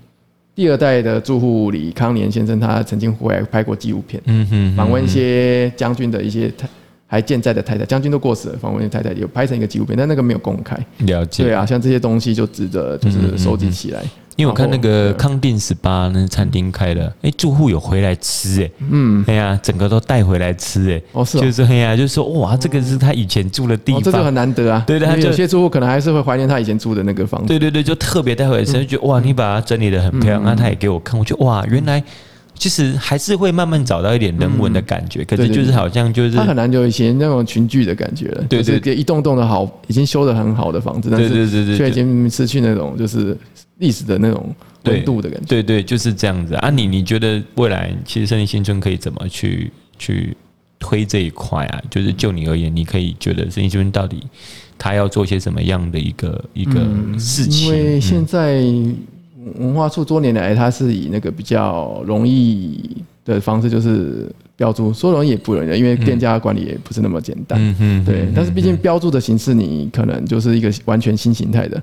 [0.55, 6.67] 第二代的住户李康年先生，他曾经回来拍过纪录片，嗯哼，访问一些将军的一些太
[7.07, 14.03] 还健在的太太，将军都过世了，访问太太有拍成一个纪录片，但那个没有公开，了解，对啊，像这些东西就值得就是收集起来。
[14.37, 32.03] 因为我看那个康定十八那餐厅开了，哎，住户有回来吃，哎，嗯，哎呀，整个都带回来吃，哎，哦，是，就是哎呀，就是说，哇，这个是他以前住的地方，这就很难得啊，对对，有些住户可能还是会怀念他以前住的那个房子，对对对，就特别带回来吃，就觉得哇，你把它整理的很漂亮，那他也给我看，我觉得哇，原来
[32.55, 43.37] 其实还是会慢慢找到一点人文的感觉，可是就是好像就是他很难有以前那种群聚的感觉了，对对，一栋栋的好，已经修得很好的房子，但是却已经失去那种就是
[43.83, 44.55] 历史的那种。
[44.85, 46.69] 温度的感觉，对对，就是这样子啊。
[46.69, 50.37] 你你觉得未来其实胜利新村可以怎么去去
[50.81, 51.81] 推这一块啊？
[51.89, 54.21] 就是就你而言，你可以觉得胜利新村到底
[54.77, 56.81] 他要做些什么样的一个一个
[57.17, 57.69] 事情？
[57.69, 58.61] 因为现在
[59.55, 67.57] 文化处多年来，它是以那个比较容易的方式，就是标注，说容易也不容易，因为店家管理也不是那么简单。
[67.61, 68.27] 嗯嗯，对。
[68.35, 71.81] 但是毕竟标注的形式，你可能就是一个完全新形态的。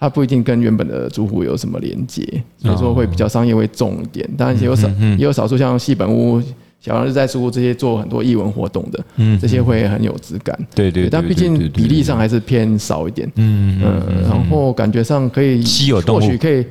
[0.00, 4.26] 它不一定跟原本的住户有什么连接，所以说会比较商业会重一点。
[4.34, 6.40] 当然也有少也有少数像戏本屋、
[6.80, 9.04] 小杨日在住户这些做很多艺文活动的，
[9.38, 10.58] 这些会很有质感。
[10.74, 13.30] 对对，但毕竟比例上还是偏少一点。
[13.36, 15.62] 嗯嗯，然后感觉上可以，
[16.06, 16.64] 或许可以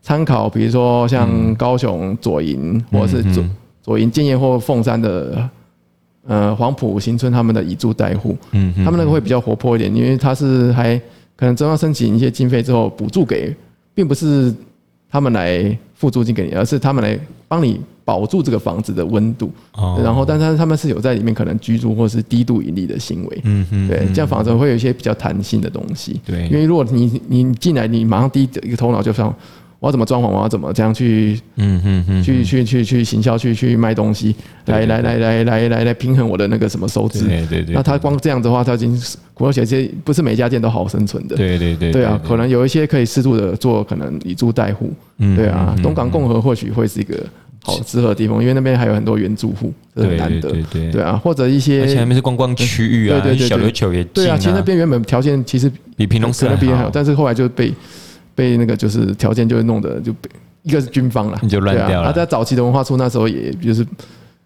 [0.00, 3.44] 参考，比如说像高雄左营或者是左
[3.80, 5.48] 左营建业或凤山的
[6.26, 11.00] 呃黄埔新村他们的以住代户，嗯，他们那个会比较活泼一点，因为他是还。
[11.36, 13.54] 可能中央申请一些经费之后补助给，
[13.94, 14.54] 并不是
[15.10, 17.18] 他们来付租金给你，而是他们来
[17.48, 19.50] 帮你保住这个房子的温度。
[20.02, 23.40] 然后，但是他们是有在里面可能居住或是低度盈利的行为。
[23.44, 26.20] 嗯嗯，对，这样房子会有一些比较弹性的东西。
[26.24, 29.34] 对，因为如果你你进来，你马上第一个头脑就想。
[29.82, 30.28] 我要怎么装潢？
[30.28, 31.36] 我要怎么这样去？
[31.56, 34.32] 嗯嗯嗯，去去去去行销，去去卖东西，
[34.66, 37.26] 来来来来来来来平衡我的那个什么收支。
[37.26, 37.74] 对对对。
[37.74, 38.96] 那他光这样的话，他已经
[39.38, 41.34] 而且这些不是每家店都好生存的。
[41.34, 41.90] 对对对。
[41.90, 44.92] 对啊，可能有一些可以适度的做，可能以租代户。
[45.18, 45.34] 嗯。
[45.36, 47.18] 对啊，东港共和或许会是一个
[47.64, 50.48] 好适合的地方，因为那边还有很多原住户，这很难得。
[50.48, 50.92] 对对对。
[50.92, 51.80] 对啊，或者一些。
[51.82, 54.04] 而且那边是观光区域啊，对对对，小琉球也。
[54.04, 57.74] 对啊，其实那边原本条件其实比平东市那边还好，但是后来就被。
[58.34, 60.30] 被那个就是条件就会弄得就被
[60.62, 62.08] 一个是军方了，你就乱掉了。
[62.08, 63.84] 啊，在早期的文化处那时候，也就是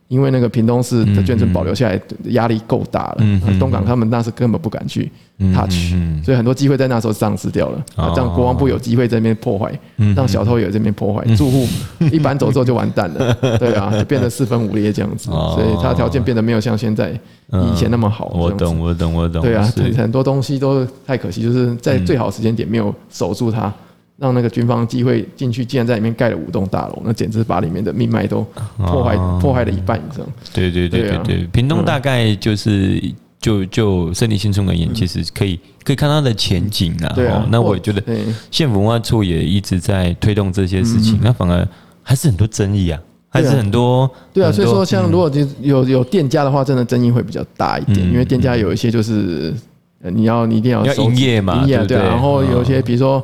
[0.08, 3.24] 因为那个屏东市的眷村保留下来压力够大了，
[3.58, 5.10] 东港他们那时根本不敢去
[5.52, 5.92] touch，
[6.24, 7.84] 所以很多机会在那时候丧失掉了。
[7.96, 9.72] 啊，这样国防部有机会在那边破坏，
[10.14, 11.66] 让小偷也在这边破坏，住户
[12.12, 13.34] 一搬走之后就完蛋了。
[13.58, 17.10] 对啊，就变得四分五裂这样子，所以他条件变得没有像现在
[17.50, 18.32] 以前那么好。
[18.34, 19.42] 我懂，我懂，我懂。
[19.42, 23.72] 对啊，很多东西都太可惜，就是在最好时间点没有守住它。
[24.18, 28.40] 让那个军方机会进去，竟然在里面盖了五栋大楼，那简直把里面的命脉都
[28.78, 30.24] 破坏破坏了一半以上。
[30.54, 32.98] 对对对对对，屏东大概就是
[33.38, 37.12] 就就胜利新村而言，其实可以可以看到的前景啊。
[37.14, 38.02] 对啊，那我觉得
[38.50, 41.68] 县府文化处也一直在推动这些事情，那反而
[42.02, 42.98] 还是很多争议啊，
[43.28, 44.10] 还是很多。
[44.32, 49.52] 对啊，所以说像如果就有有店家的话，真的争议会比较大一点，因为店家有一些就是
[50.00, 53.22] 你要你一定要营业嘛，营业对，然后有些比如说。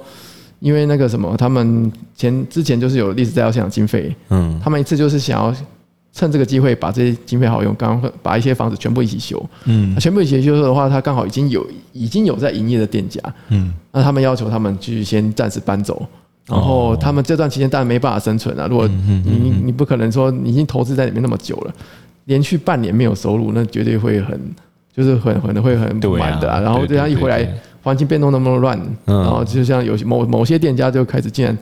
[0.63, 5.53] 因为那个什么，他们前之前就是有历史再造现场经费，嗯，他们一次就是想要
[6.13, 16.07] 趁这个机会把这些经费好用，刚刚把一些房子全部一起修，嗯，全部一起修的话，他刚好已经有已经有在营业的店家，嗯，那他们要求他们去先暂时搬走，
[16.47, 21.75] 然后他们这段期间当然没办法生存啊，如果你你不可能说你已经投资在里面那么久了，
[22.27, 24.41] 连续半年没有收入，那绝对会很
[24.95, 27.53] 就是很可能会很不满的啊，然后这样一回来。
[27.83, 31.59] 环境变动那么乱，然后就像有些某某些店家就开始竟然，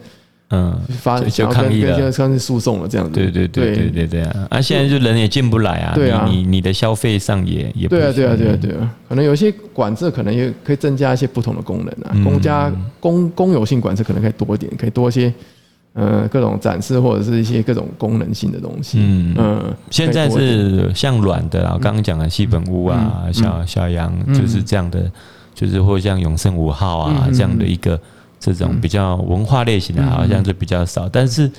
[0.51, 3.13] 嗯，发就抗议了，现在开始诉讼了这样子。
[3.15, 3.89] 对对对对。
[3.91, 4.47] 对对啊！
[4.51, 15.33] 啊，现在就人也进不来啊，对啊，你你的消费上也也对啊对啊对啊对啊，可能有些管制可能也可以增加一些不同的功能啊，公家公公有性管制可能可以多一点，可以多一些。
[15.93, 18.99] 呃，各种展示或者是一些各种功能性的东西。
[19.01, 19.35] 嗯。
[19.37, 25.11] 嗯，现在是像软的啊，刚刚讲的西本屋啊，小小羊就是这样的，
[25.61, 28.01] 就是或像永盛五号啊这样的一个
[28.39, 31.51] 这种比较文化类型的，好像就比较少，但是。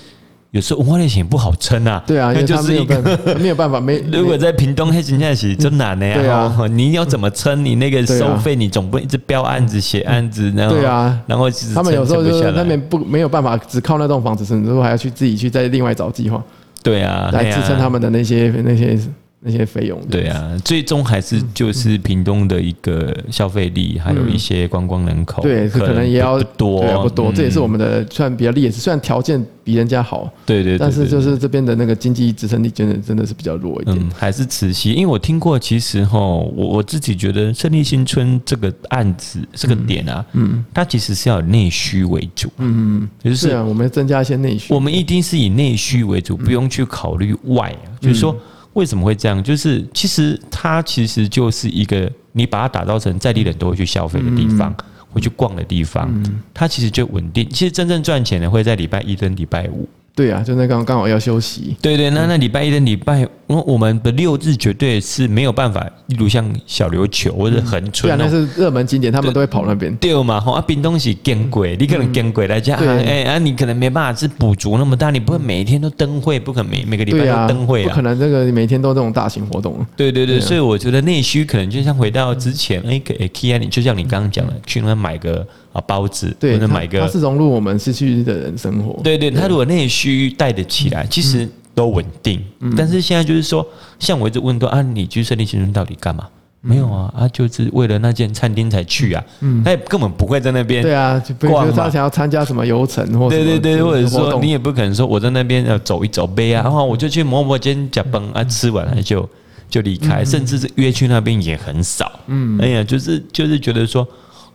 [0.54, 3.02] 有时候文化类型也不好撑啊，对啊， 因为就是一个
[3.39, 7.64] 没有办法，没 如果在屏东黑现在是真难的呀，对啊，你要怎么撑？
[7.64, 16.43] 你那个收费，你总不能一直标案子写案子，然后对啊，然后他们有时候就是那边不没有办法，只靠那栋房子撑，之后还要去自己去再另外找计划，
[16.84, 18.99] 对啊，来支撑他们的那些那些。
[19.44, 48.36] 那些费用，对啊，最终还是就是屏东的一个消费力，还有一些观光人口，对，可能也要多，不多，这也是我们的算比较劣势，虽然条件比人家好，对对，但是就是这边的那个经济支撑力真的真的是比较弱一点，还是慈溪，因为我听过，其实哈，我我自己觉得胜利新村这个案子这个点啊，嗯，它其实是要以内需为主，嗯嗯，就是我们增加一些内需，我们一定是以内需为主，不用去考虑外，就是说。
[48.74, 49.43] 为什么会这样？
[49.43, 54.74] 就是其实它其实就是一个你把它打造成在地人都会去消费的地方，
[55.11, 56.09] 会去逛的地方，
[56.53, 57.47] 它其实就稳定。
[57.49, 59.88] 其实真正赚钱的会在礼拜一跟礼拜五。
[60.14, 61.76] 对啊，就那刚刚好要休息。
[61.82, 69.95] 对对，那那礼拜一的礼拜，我们的六日绝对是没有办法，例如像小琉球或者恒春，对啊，那是热门景点，他们都会跑那边。
[69.95, 79.86] 对嘛，吼啊，冰东是见鬼，你可能更鬼来讲，哎啊，你可能没办法是补足那么大，你不会每一天都灯会，不可能每每个礼拜都灯会啊，不可能这个每天都这种大型活动。
[79.95, 85.47] 对对对，所以我觉得内需可能就像回到之前，哎，可 K 啊，你就像你刚刚讲的，去那买个。
[85.74, 89.01] 啊，包子，对，能买个，它是融入我们市区的人生活。
[89.01, 92.43] 对对，它如果内需带得起来，其实都稳定。
[92.76, 93.65] 但是现在就是说，
[93.97, 96.28] 像我一直问说啊，你去胜利新村到底干嘛？
[96.59, 99.24] 没有啊，啊，就是为了那间餐厅才去啊。
[99.39, 100.84] 嗯，他也根本不会在那边。
[100.84, 109.28] 对啊，就比如说他想要参加什么游程或对对对，或者说你也不可能说我在那边要走一走呗啊，然后我就去某某间甲崩啊，吃完了就
[109.69, 112.11] 就离开，甚至是约去那边也很少。
[112.28, 114.05] 嗯，哎呀，就是就是觉得说，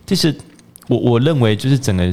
[0.05, 0.31] 就是。
[0.87, 2.03] 我我认为就是整个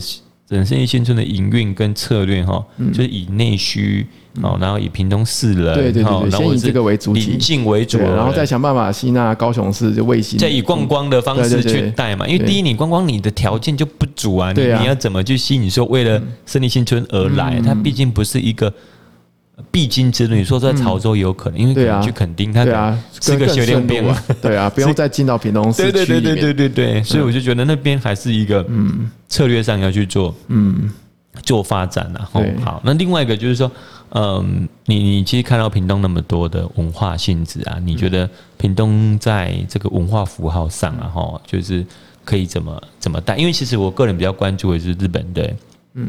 [0.48, 4.06] 整个胜利新村的营运跟策略哈，就是以内需
[4.42, 12.26] 哦，然后以屏东市人对对对，先以这个为主体，邻近为主，然后再想办法吸纳高雄市就卫星，再以观光的方式去带嘛。
[12.26, 17.60] 因为第一，你观光你的条件就不足啊，你你要怎么去吸引说为了胜利新村而来？
[17.64, 18.72] 它毕竟不是一个。
[19.70, 22.64] 必经之路，你说在潮州也有可能，因为可能去垦丁，他
[23.20, 24.02] 是个学练兵，
[24.42, 25.92] 对啊， 不用再进到屏东市区。
[25.92, 29.10] 对对对对对对，所以我就觉得那边还是一个嗯。
[29.28, 30.90] 策略上要去做嗯。
[31.42, 33.70] 做发展然后好，那另外一个就是说，
[34.10, 41.84] 嗯，你你其实看到屏东那么多的文化性质啊，你觉得屏东在这个文化符号上啊，哈，就是
[42.24, 43.36] 可以怎么怎么带？
[43.36, 45.52] 因为其实我个人比较关注的是日本的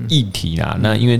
[0.07, 1.19] 议题啊，那因为。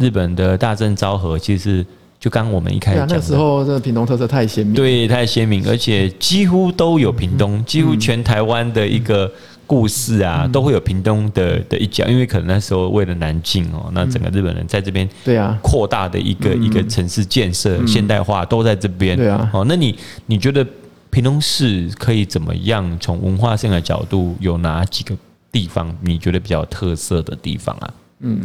[0.00, 1.84] 日本的大正昭和，其实
[2.18, 9.30] 就刚我们一开始讲的，那时候这个屏东特色太鲜明，对，太鲜明，而且几乎都有屏东，几乎全台湾的一个
[9.66, 15.56] 故事啊，都会有屏东的的一角，因为可能那时候为了南进哦，那整个日本人在这边对啊。
[15.62, 19.16] 扩大的一个一个城市建设现代化都在这边。
[19.16, 19.48] 对啊。
[19.52, 19.96] 哦，那你
[20.26, 20.66] 你觉得
[21.10, 22.98] 屏东市可以怎么样？
[23.00, 25.16] 从文化性的角度，有哪几个
[25.52, 27.94] 地方你觉得比较特色的地方啊？
[28.20, 28.40] 嗯，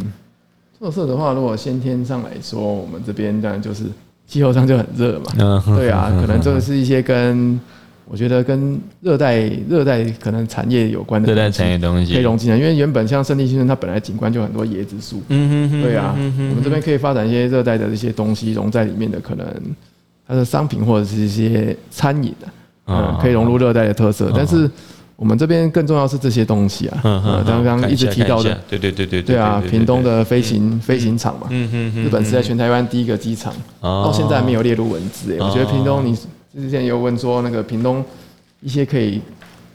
[0.78, 3.84] 特色的话，如果先天上来说，我们这边当然就是
[4.26, 5.62] 气候上就很热嘛。
[5.76, 7.58] 对啊，可能就是一些跟。
[8.08, 19.44] 我觉得跟热带热带可能产业有关的热带产业东西可以融进来，因为原本像圣地新村，它本来景观就很多椰子树，嗯哼，对啊，我们这边可以发展一些热带的这些东西融在里面的，可能
[20.24, 22.46] 它的商品或者是一些餐饮的，
[22.86, 24.30] 嗯，可以融入热带的特色。
[24.32, 24.70] 但是
[25.16, 36.16] 我们这边更重要是这些东西啊，嗯，刚刚一直提到的，对对对对，对啊，屏东的飞行飞行场嘛，日本是在全台湾第一个机场，到现在没有列入文字诶，我觉得屏东你。
[36.58, 38.02] 之前有问说那个屏东
[38.62, 39.20] 一些可以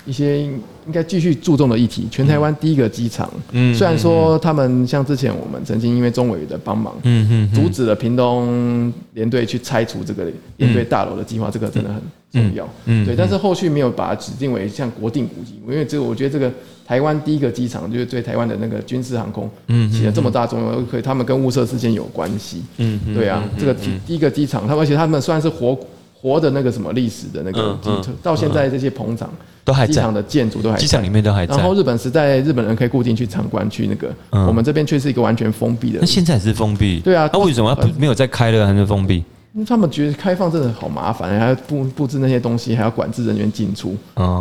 [0.03, 10.25] 一些应该继续注重的议题，全台湾第一个机场，嗯，虽然说他们像之前我们曾经因为中委的帮忙，嗯嗯，阻止了屏东联队去拆除这个
[10.57, 12.01] 联队大楼的计划，这个真的很
[12.31, 16.51] 重要，嗯，对，但是后续没有把它指定为像国定古迹，因为这个我觉得这个
[16.87, 23.75] 台湾第一个机场就是对台湾的那个军事航空，嗯，起了这么大作用，可以他们跟雾社之间有关系，嗯，对啊，这个
[24.05, 25.77] 第一个机场，他们而且他们算是活。
[26.23, 27.75] 活的那个什么历史的那个，
[28.21, 29.27] 到现在这些棚场
[29.65, 31.55] 都还在，机场的建筑都还在，机场里面都还在。
[31.55, 35.97] 然后日本时代，日本人可以固定去参观去那个，我们这边却是一个完全封闭的。
[35.99, 36.99] 那现在是封闭？
[36.99, 39.23] 对啊，那为什么要没有再开了还是封闭？
[39.67, 43.95] 他们觉得开放真的好麻烦，还要布布置那些东西，还要管制人员进出。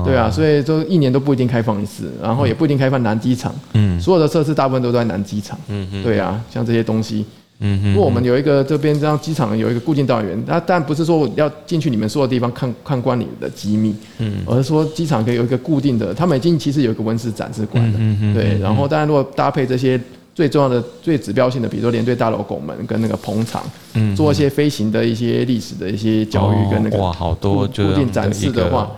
[0.05, 3.55] 对啊，所以就一年都不一定开放一次，然后也不一定开放南机场。
[3.73, 5.59] 嗯，所有的设施大部分都在南机场。
[6.03, 7.25] 对啊，像这些东西。
[7.63, 20.01] 嗯，如果我们有一个这边这样机场有一个固定导览员，那但不是说我要进去你们所有地方看看观你的机密，嗯，而是说机场可以有一个固定的，他们已经其实有一个温室展示馆的，嗯嗯，对，然后当然如果搭配这些
[20.35, 23.63] 最重要的、最指标性的，比如说连队大楼拱门跟那个棚场，
[23.95, 28.91] 嗯，做一些飞行的一些历史的一些教育跟那个哇，好多固定展示的话，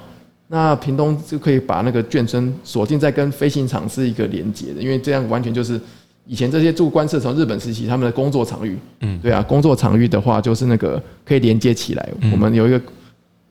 [0.49, 5.81] 那屏东就可以把那个眷村锁定在跟飞行场是一个连接的，因为这样完全就是。
[6.25, 12.09] 以前这些驻官舍从日本时期他们的工作场域，嗯，对啊，工作场域的话就是那个可以连接起来。
[12.31, 12.81] 我们有一个，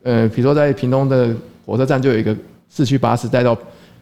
[0.03, 2.33] 呃，比如说在屏东的火车站就有一个
[2.73, 3.55] 市区巴士带到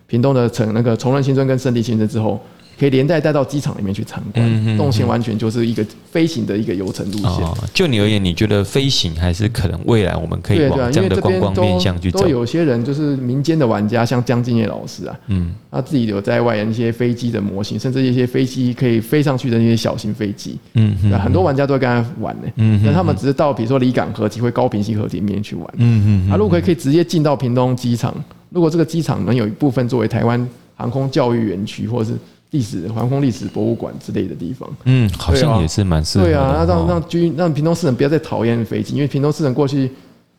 [0.05, 2.39] 屏东的城那个崇仁新村跟胜利新村之后。
[2.79, 7.45] 可以连带带到机场里面去参观，动线完全就是一个飞行的一个游程路线。
[7.73, 12.21] 就你而言，你觉得飞行还是可能未来我们可以往这样的观光面向去走？
[12.21, 28.13] 都有些人就是民间的玩家，像江敬业老师啊，嗯，他自己有在外研一些飞机的模型，甚至一些飞机可以飞上去的那些小型飞机，嗯，很多玩家都会跟他玩呢，嗯，但他们只是到比如说离港河体或高平溪河体里面去玩，嗯嗯，啊，如果可以可以直接进到屏东机场，
[28.49, 32.17] 如果这个机场能有一部分作为台湾航空教育园区，或者是
[32.51, 36.31] 历史航空历史博物馆之类的地方，嗯，好像也是蛮适合的。
[36.31, 39.91] 对啊，让让军让屏东市人不要再讨厌飞机，因为屏东市人过去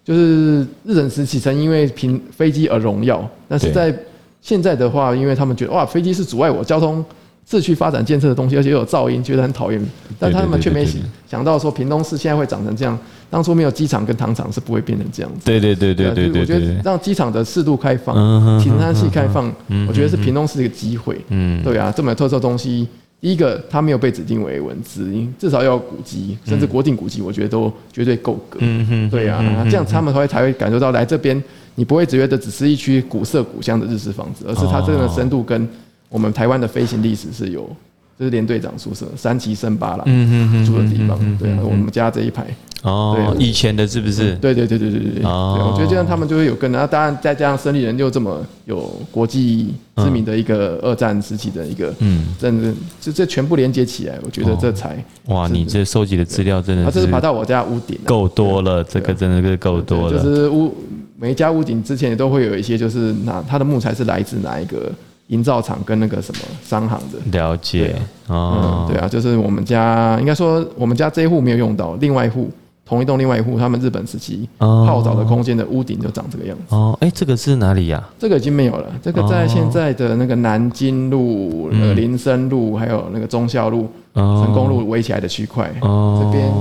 [0.04, 3.94] 就是日本时期曾因为平飞机而荣耀，但是在
[4.40, 7.04] 现在的话，因为他们觉得哇，飞机是阻碍我交通。
[7.50, 9.84] 市区发展建设的东西，而且又有噪音，觉得很讨厌。
[10.20, 10.86] 但他们却没
[11.28, 12.96] 想到说，屏东市现在会长成这样。
[13.28, 15.40] 当初没有机场跟糖厂，是不会变成这样子。
[15.44, 16.40] 对对对对对对。
[16.42, 18.14] 我觉得让机场的适度开放，
[18.60, 19.52] 停山系开放，
[19.88, 21.20] 我觉得是屏东市一个机会。
[21.28, 22.86] 嗯，对啊，这么有特色东西，
[23.20, 28.58] 第一个它没有被指定为文字，至少要有古迹，甚至国定古迹，我觉得都绝对够格。
[28.62, 29.10] 嗯嗯。
[29.10, 31.40] 对啊，这样他们才会才会感受到来这边，
[31.74, 35.68] 你不会觉得只是一区古色古香的日式房子，而是它真的深度跟。
[36.10, 37.70] 我们台湾的飞行历史是有，
[38.18, 42.44] 这是连队长宿舍三期生八啦，嗯嗯住的地方，对啊，我们家这一排
[42.82, 44.34] 哦，对，以前的是不是？
[44.36, 54.96] 对对对对对对对，我觉得这样他们就会有跟，然后当然再加上胜利人又这么有国际知名的一个二战时期的一个，嗯，真的这这全部连接起来，我觉得这才
[55.26, 60.74] 哇，你这收集的资料真的，他这是爬到我家屋顶，够多了，这个真的是够多了，就是屋
[61.16, 64.90] 每一家屋顶之前也都会有一些，就是哪它的木材是来自哪一个。
[65.30, 72.50] 营造厂跟那个什么商行的了解哦，对啊，就是我们家应该说我们家这一户没有用到，另外一户
[72.84, 76.98] 同一栋另外一户，他们日本时期泡澡的空间的屋顶就长这个样子哦。
[77.00, 78.02] 哎，这个是哪里呀？
[78.18, 85.72] 这个已经没有了，这个在现在的那个南京路、呃林森路还有那个忠孝路、成功路围起来的区块。
[85.80, 86.52] 这边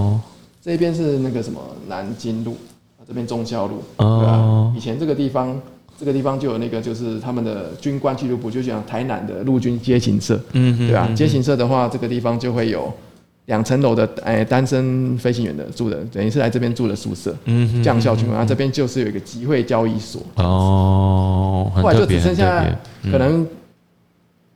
[0.61, 2.55] 这边是那个什么南京路，
[3.07, 4.71] 这边中孝路，对吧？
[4.77, 5.59] 以前这个地方。
[5.99, 11.09] 这个地方就有那个，就是他们的军官俱乐部，就像台南的陆军街行社，嗯，对吧？
[11.13, 12.89] 街行社的话，这个地方就会有
[13.47, 22.63] 两层楼的，哎，单身飞行员的住的，等于是来这边住的宿舍，嗯，将校军官，啊，这边就是有一个集会交易所，哦，后来就只剩下
[23.11, 23.45] 可能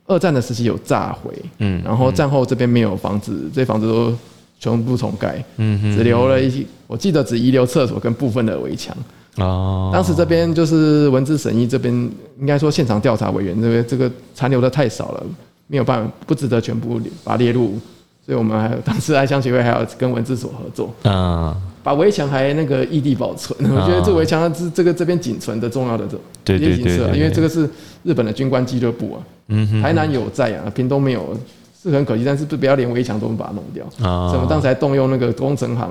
[0.06, 4.16] 二战的时期有炸毁，嗯，然后战后这边没有房子，这房子都
[4.58, 8.96] 全部重盖，嗯，只留了一些，我记得只遗留厕所跟部分的围墙。
[9.36, 11.92] 哦，当时这边就是文字审议这边，
[12.38, 15.22] 应该说现场调查委员这边这个残留的太少了，
[15.66, 17.76] 没有办法，不值得全部把它列入，
[18.24, 27.68] 所以我们还有当时爱乡协会还要跟文字所合作，啊，把围墙还那个异地保存，我觉得这围墙是这个这边仅存的重要的这对对对，因为这个是
[28.04, 29.18] 日本的军官俱乐部啊，
[29.48, 31.36] 嗯哼，台南有在啊，屏东没有，
[31.82, 35.90] 是很可惜，但是不不要连围墙都把它弄掉，啊，所以我们当时还动用那个工程行，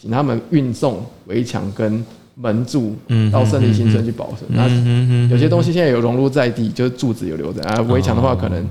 [0.00, 2.04] 请他们运送围墙跟。
[2.36, 2.96] 门柱
[3.30, 4.68] 到胜利新村去保存，那
[5.30, 7.80] 有些东西现在有融入在地，就是柱子有留着啊。
[7.82, 8.68] 围墙的话，可能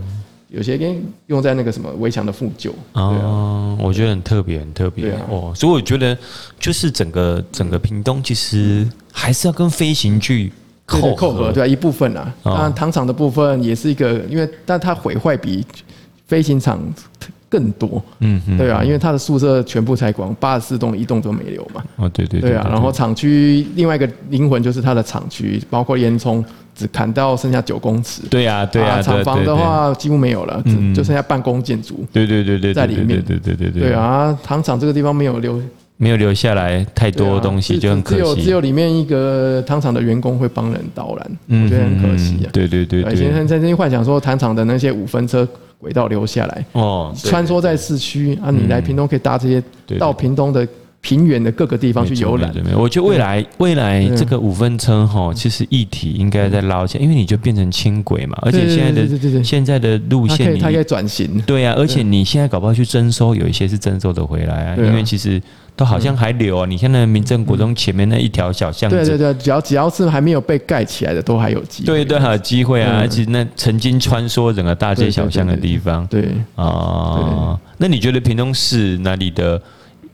[0.49, 2.73] 有些跟用在那个什么围墙的复旧。
[2.91, 5.53] 啊，我觉得很特别，很特别哦。
[5.55, 6.17] 所以我觉得，
[6.59, 10.51] 就是整个整个屏东其实还是要跟飞行剧
[10.85, 12.33] 扣扣合，对啊，一部分啊。
[12.43, 15.65] 当然糖厂的部分也是一个，因为但它毁坏比
[16.27, 16.81] 飞行场。
[17.53, 21.83] 更多，嗯，对啊，因为他的宿舍全部拆光，八十四栋一栋都没留嘛。
[21.97, 22.67] 哦，对对对，啊。
[22.67, 26.43] 然后厂区另外一个灵魂就是他的厂区，包括烟囱
[26.73, 28.23] 只砍到剩下九公尺。
[28.27, 28.99] 对啊，对啊。
[29.03, 30.63] 厂房的话几乎没有了，
[30.95, 32.03] 就剩下办公建筑。
[32.11, 33.21] 对对对对，在里面。
[33.21, 33.83] 对对对对。
[33.83, 35.61] 对啊，糖厂这个地方没有留，
[35.97, 38.15] 没有留下来太多东西，就很可惜。
[38.15, 42.49] 只有只有里面一个糖厂的员工会帮人导览，我觉得很可惜啊。
[42.51, 43.03] 对对对。
[43.13, 45.47] 以前曾经幻想说糖厂的那些五分车。
[45.83, 49.61] 轨道留下来哦，穿梭在市区啊，你来屏东可以搭这些
[49.99, 50.65] 到屏东的
[51.01, 52.49] 平原的各个地方去游览。
[52.77, 61.41] 我觉得未来未来这个五分车哈，其实议题应该在捞起来，因为你就变成轻轨嘛，而且现在的现在的路线它可以转型。
[61.45, 65.41] 对啊，而且你现在搞不好去征收，有一些是征收的回来啊，因为其实。
[65.75, 66.65] 都好像还留啊！
[66.65, 71.85] 你看那民政国中前面那一条小巷子，对对对，只要只要是还没有被盖起来的，都还有机会。
[71.85, 72.99] 对对，还有机会啊！
[72.99, 77.59] 而且那曾经穿梭整个大街小巷的地方，对啊。
[77.77, 79.61] 那你觉得屏东市哪里的？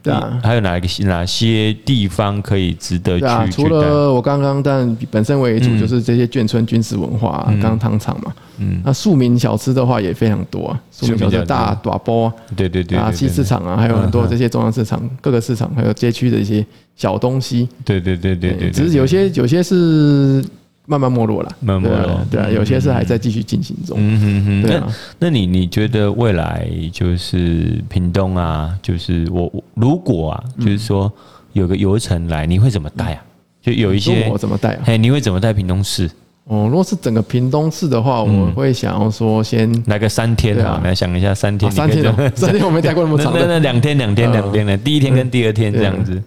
[0.02, 3.24] 对啊，还有哪一个哪些地方可以值得去？
[3.26, 8.32] 啊，除了我刚刚，但本身为主就是这些眷村军事文化，刚刚糖厂嘛。
[8.58, 16.64] 嗯，那庶民小吃的话也非常多啊，庶民小吃大大包，对对对，啊，西市场啊，还有很多这些中央市场、各个市场，还有街区的一些
[16.96, 17.68] 小东西。
[17.84, 20.44] 对对对对对，只是有些有些是。
[20.90, 23.96] 慢慢没落了，慢慢没落，对啊，有些事还在继续进行中。
[24.00, 24.84] 嗯哼哼，对啊。
[25.20, 31.10] 那那你你觉得未来就是屏东啊，就是我如果啊，就是说
[31.52, 33.22] 有个游程来，你会怎么带啊？
[33.62, 34.80] 就有一些我怎么带啊？
[34.84, 36.10] 嘿，你会怎么带屏东市？
[36.46, 42.02] 哦，如果是整个屏东市的话，我会想要说先来个三天啊，来想一下三天，三天，
[42.34, 46.20] 三天我没待过那么长， 那那两天两天两天的，第一天跟第二天这样子。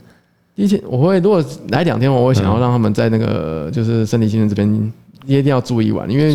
[0.55, 4.93] 第一天我会如果来两天，我会想要让他们在那个就是胜利新村这边
[5.25, 6.33] 一定要住一晚，因为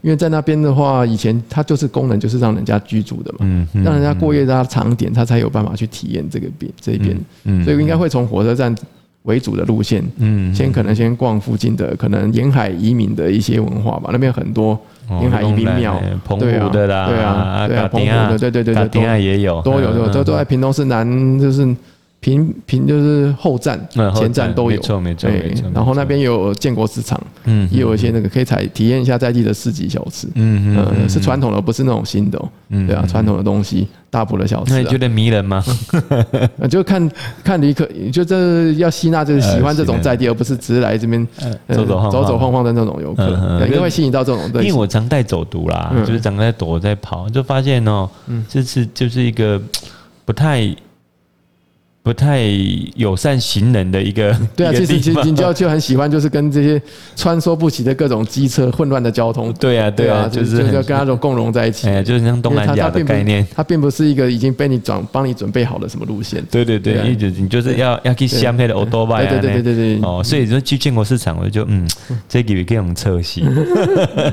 [0.00, 8.74] 因为在那边的话，以前它就是功能就是让人家居住的嘛，嗯，让人家过夜它长点，他才有办法去体验这个边这边，嗯，所以应该会从火车站
[9.24, 14.76] 为主的路线，嗯，先可能先逛附近的可能沿海移民的一些文化吧，那边很多
[15.20, 21.64] 沿海移民庙，澎湖的啦，对啊，对啊，澎湖的，对对对对，东岸也有，都有都都在屏东市南就是。
[22.22, 23.76] 平平就是后站、
[24.14, 25.12] 前站都有，没错没
[25.54, 25.68] 错。
[25.74, 34.72] 然后那边有建国市场，嗯，也有一些那个可以采体验一下在地的市集小吃，嗯嗯，是传统的，不是那种新的，嗯，对啊，传统的东西，大埔的小吃。
[34.72, 35.64] 那你觉得迷人吗？
[36.70, 37.10] 就看
[37.42, 41.26] 看旅客，就这要吸纳就是喜欢这种在地，而不是只是来这边
[41.70, 43.28] 走走走走晃晃的那种游客，
[43.66, 44.40] 应该会吸引到这种。
[44.62, 48.08] 因为我常带走读啦，就是常在躲在跑，就发现哦，
[48.48, 49.60] 这次就是一个
[50.24, 50.72] 不太。
[52.04, 52.40] 不太
[52.96, 56.82] 友善行人的一个， 对啊，其实其实你就就很喜欢，就是跟这些
[57.14, 71.88] 穿梭不齐的各种机车、混乱的交通，对啊，对啊，就是就是要跟那种共融在一起，哎，就是像东南亚的概念，它并不是一个已经被你转帮你准备好的什么路线，对对对，一直你就是要要去相配的欧多拜，对对对对对，哦，所以说去建国市场，我就嗯，
[72.28, 73.40] 这个给我们测试，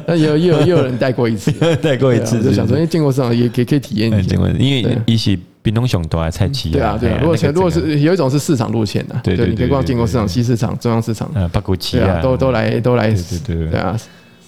[0.07, 1.51] 那 有又有又有人带过一次，
[1.83, 5.37] 带过一次，就想说，因为建国市场也可以可以体验一下，因为一起。
[5.61, 7.19] 屏东熊都还菜市对啊，对啊。
[7.21, 13.13] 如果如果是有一种是市场路线的，对，你可以逛建国市场、西市场、中央市场，八股七啊，都都来都来，
[13.45, 13.97] 对啊，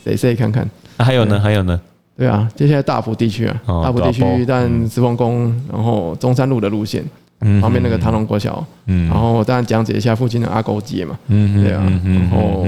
[0.03, 0.67] 谁谁看看。
[0.97, 1.39] 还有呢？
[1.39, 1.79] 还有呢？
[2.17, 7.03] 对啊，接下来大埔地区啊，大埔地区，但慈丰宫，然后中山路的路线，
[7.59, 12.65] 旁边那个唐龙国小，嗯，然后当然讲解一下附近的阿沟街嘛，嗯对啊，然后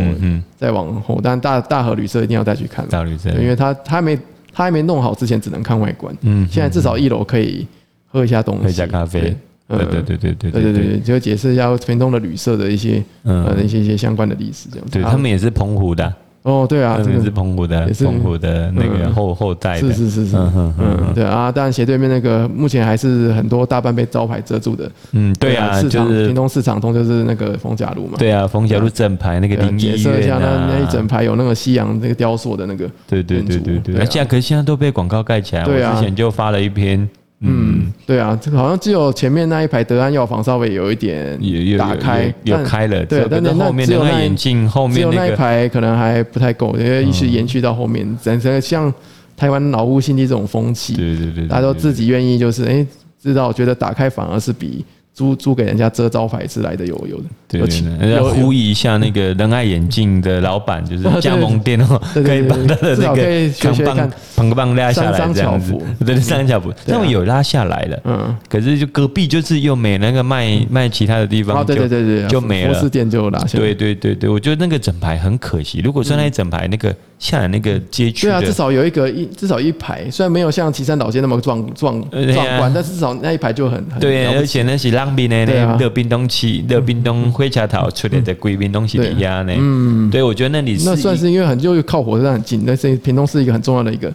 [0.58, 4.18] 再往后，但大大和旅社一定要再去看，大旅社，因为他他还没
[4.52, 7.66] 他还没弄好之前，只能看外观，嗯，现在至少一楼可以。
[8.14, 9.36] 喝一下东西，喝一下咖啡，
[9.68, 14.92] 对对对对对对对对，就解释一下屏东的旅社的一些呃一些一些相关的历史这样子。
[14.92, 37.10] 对他们也是澎湖的，哦，对啊，这个是澎湖的，澎湖的那个后后代的，是是是是，嗯，对啊，当然斜对面那个目前还是很多大半被招牌遮住的，嗯，对啊，就是屏东市场通就是那个逢甲路嘛，对啊，逢甲路整排那个林业院啊，那一整排有那个西洋那个雕塑的那个，对对对对对，现在可是现在都被广告盖起来，我之前就发了一篇。
[37.44, 41.38] 嗯，对啊，这个好像只有前面那一排德安药房稍微有一点
[41.78, 48.92] 打开，有开了，对，但是后面的那眼镜后面那一排可能还不太够，因为一直延续到后面，整个像
[49.36, 52.86] 台湾老屋新地这种风气，对对对，大家都自己愿意就是哎，
[53.22, 54.86] 知道觉得打开反而是比。
[55.14, 57.60] 租租给人家遮招牌之类的有有的，对，
[58.00, 76.94] 人家呼吁一下那个仁爱眼镜的老板，就是 加盟店哦， 可以把他的那个扛棒扛棒拉下来这样子，对，三角布，那种有拉下来了，嗯，可是就隔壁就是又没那个卖卖其他的地方，对对对对，就没了，服饰店就拉下，对对对对，我觉得那个整排很可惜，如果说那一整排那个。
[77.24, 94.12] 下来那个街区，对啊，至少有一个一，至少一排，虽然没有像旗山老街那么壮壮壮观，但至少那一排就很很对，而且那是浪边的那热冰东区热冰东灰茶桃出来的贵宾东西的鸭呢，嗯，对，我觉得那里那算是因为很就靠火车站很近，那是屏东是一个很重要的一个，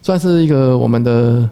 [0.00, 1.50] 算是一个我们的。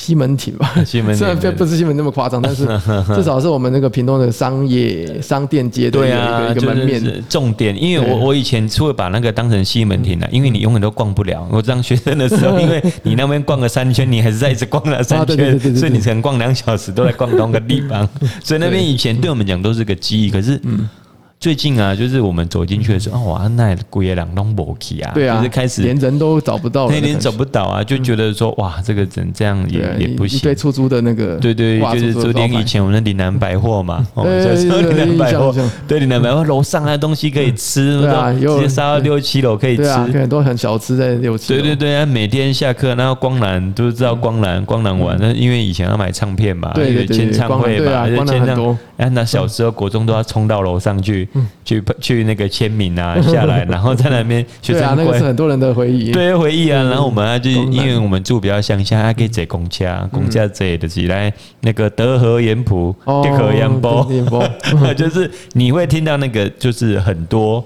[0.00, 2.64] 西门町吧， 西门虽然不不是西门那么夸张，但是
[3.14, 7.76] 至少是我们那个屏东的商业商店街的一个一个门面重点。
[7.80, 11.46] 因为我我以前除了把那个当成西门町了，因为你永远都逛不了。
[11.52, 18.08] 我当学生的时候， 因为你那边逛个三圈，你还是在一直逛了三圈，所以你可能逛两小时都在逛同个地方。
[18.42, 20.58] 所以那边以前对我们讲都是个记忆，可是。
[21.40, 30.38] 最近啊，就是我们走进去的时候，哇，那鬼也两栋没去啊，对啊，就是开始连人都找不到，那连找不到啊，就觉得说，哇，这个人这样也也不行。
[30.40, 35.54] 对，出租的那个，对对，就是昨天以前我们的岭南百货嘛， 哦，就是岭南百货，
[35.88, 41.62] 对，岭南百货楼上那东西可以吃，对啊，直接杀到六七楼可以吃，很多很小吃在六七楼。
[41.62, 51.26] 对对对啊，每天下课，然后光南都知道光南，光南玩，那因为以前要买唱片嘛，对对对，签唱会嘛，签唱，哎，那小时候国中都要冲到楼上去，
[51.64, 56.82] 去去那个签名啊，下来， 然后在那边学生会，那个是很多人的回忆，对回忆啊。
[56.82, 64.06] 然后我们就因为我们住比较乡下，还可以坐公车，公车坐的起来那个德和盐埔、德和盐波，
[64.96, 67.64] 就是你会听到那个就是很多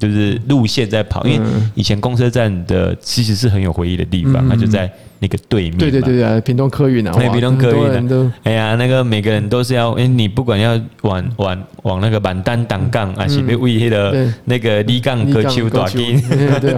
[0.00, 1.46] 就是路线在跑，因为
[1.76, 4.90] 以前公车站的其实是很有回忆的地方，它就在。
[5.22, 16.18] 那个对面，对对对对，屏东客运啊，屏东客运啊，哎呀，那个每个人都是要，哎，你不管要往往往那个板单挡杠，啊是被威胁的那个立杠割秋短金，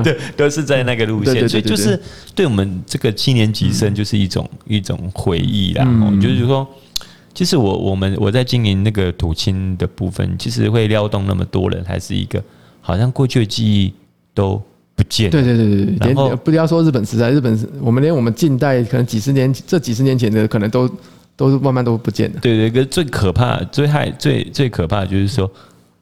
[0.02, 1.96] 对， 都是在那个路线，所以就是
[2.34, 5.86] 对我们这个七年级生就是一种一种回忆啦。
[6.20, 6.66] 就是说，
[7.32, 12.42] 其实我我们我在经营那个土青的部分，其实会撩动那么多人，还是一个
[12.82, 13.94] 好像过去的记忆
[14.34, 14.60] 都。
[14.94, 20.86] 不见对对对对，然后不要说日本时代，日本我们连我们近代可能几十年这几十年前的可能都
[21.34, 22.38] 都是慢慢都不见了。
[22.42, 25.50] 对对，个最可怕、最害、最最可怕的就是说，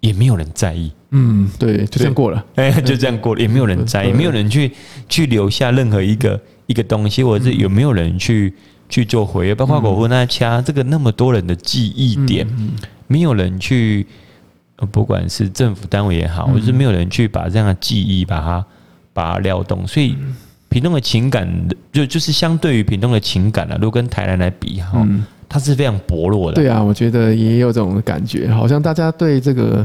[0.00, 0.90] 也没有人在意。
[1.12, 4.72] 嗯，对，就这样过了，哎， 就这样过了，也没有人在意，没有人去
[5.08, 8.52] 去留下任何一个一个东西，或者是有没有人去
[8.88, 12.44] 去做回忆，包括我那掐这个那么多人的记忆点，
[13.06, 14.04] 没有人去，
[14.86, 18.64] 不管是政府单位也好，或者是没有人去把这样的记忆把它。
[19.12, 20.16] 把它撩动，所以
[20.68, 21.46] 屏东的情感
[21.92, 25.04] 就就是相对于屏东的情感啊，如果跟台南来比哈，
[25.48, 26.54] 它是非常薄弱的。
[26.54, 29.84] 对啊，我觉得也有这种感觉，好像大家对这个。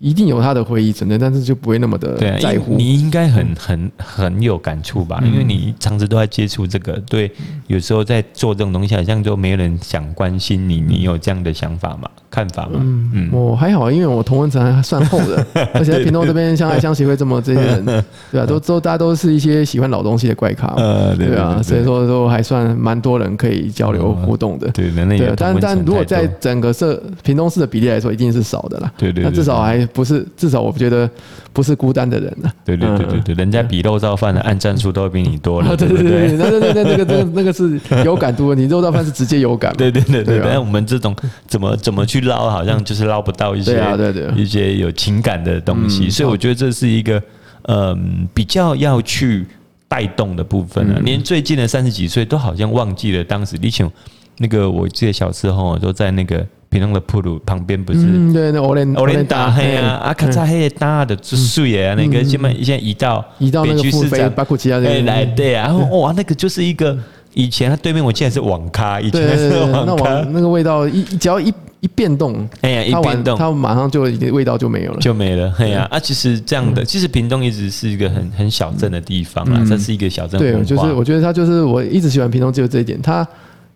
[0.00, 2.74] 一定有他的回忆存在，但是就不会那么的在乎。
[2.76, 5.20] 你应该很很很有感触吧？
[5.24, 7.30] 因为你长期都在接触这个，对，
[7.66, 10.80] 有时候在做这种东西，好像就没人想关心你。
[10.80, 12.08] 你有这样的想法吗？
[12.30, 12.74] 看法吗？
[12.74, 15.44] 嗯，嗯我还好，因为我同文层还算厚的，
[15.74, 17.84] 而且在屏东这边，相爱相协会这么这些人，
[18.30, 24.68] 对啊，都都大家都是一些喜欢老东西的怪咖，呃，对啊，所以说都还算蛮多人可以交流互动的。
[24.68, 28.92] 对，对，但但如果在整个社屏东市的比例来说，一定是少的啦。
[28.96, 29.87] 对对，那至少还。
[29.92, 31.08] 不是，至少我觉得
[31.52, 32.52] 不是孤单的人了。
[32.64, 35.76] 对对对对对，人家比肉燥饭的按赞数都会比你多了。
[35.76, 39.72] 对对对，那那那那那个那个那个是有感度问题，肉燥饭是直接有感。
[39.78, 41.14] 对对对对，但我们这种
[41.46, 46.08] 怎么怎么去捞，好像就是捞不到一些对对一些有情感的东西。
[46.08, 47.22] 所以我觉得这是一个
[47.62, 49.46] 嗯比较要去
[49.88, 51.00] 带动的部分啊。
[51.04, 53.90] 连最近的三十几岁都好像忘记了当时，以前
[54.38, 56.46] 那个我记得小时候都在那个。
[56.70, 58.00] 屏东的铺路旁边不是？
[58.00, 66.94] 嗯，对，那欧联欧联大黑啊，啊，卡扎黑大的，就水啊，那个现在现在移到移到那个富飞巴库奇亚那来对啊，然后哇，那个就是一个
[67.32, 71.50] 以前它对面我记得是网咖，以前是网咖，那网那个味道一只要一
[71.80, 75.50] 一变动，哎呀，一变动，它马上就味道就没有了，就没了。
[75.58, 80.38] 哎呀，啊，其实这样的，其实屏东一直是一个很很小镇的地方啊，这是一个小镇。
[80.38, 83.26] 对，就是我觉得它就是我一直喜欢屏东，只有这一点，它。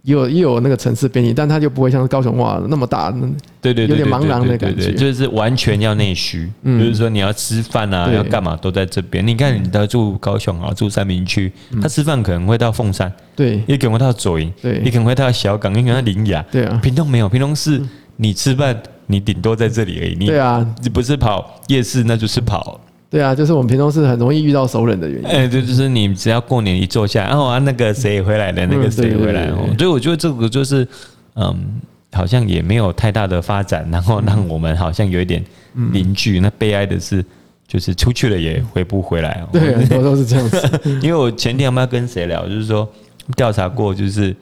[0.02, 3.14] 也有也有那个城市便利，但它就不会像高雄哇那么大，
[3.60, 9.24] 对对，有点茫然的感觉，就是完全要内需，嗯，就是说你要吃饭啊，要干嘛都在这边。
[9.24, 16.80] 你看，你到住高雄啊，住三明区，他吃饭可能会到凤山，对，也可能会到左营，对，也可能会到小港，也可能到林雅，对啊。
[16.82, 17.80] 屏东没有，屏东是
[18.16, 18.76] 你吃饭，
[19.06, 22.80] 你顶多在这里而已，你对啊，你不是跑夜市，那就是跑。
[23.12, 25.28] 对啊，就是我们平东是很容易遇到熟人的原因。
[25.28, 29.68] 哎，对，就是你只要过年一坐下，然后啊，那个谁回来了，那个谁回来哦。
[29.76, 30.88] 所以我觉得这个就是，
[31.34, 31.78] 嗯，
[32.12, 35.44] 好像也没有太大的发展，然后让我们好像有一点
[35.74, 36.40] 凝聚。
[36.40, 37.22] 那悲哀的是，
[37.68, 39.48] 就是出去了也回不回来哦。
[39.52, 40.80] 对，很多都是这样子。
[41.02, 42.90] 因为我前天我们要跟谁聊，就是说
[43.36, 44.34] 调查过，就是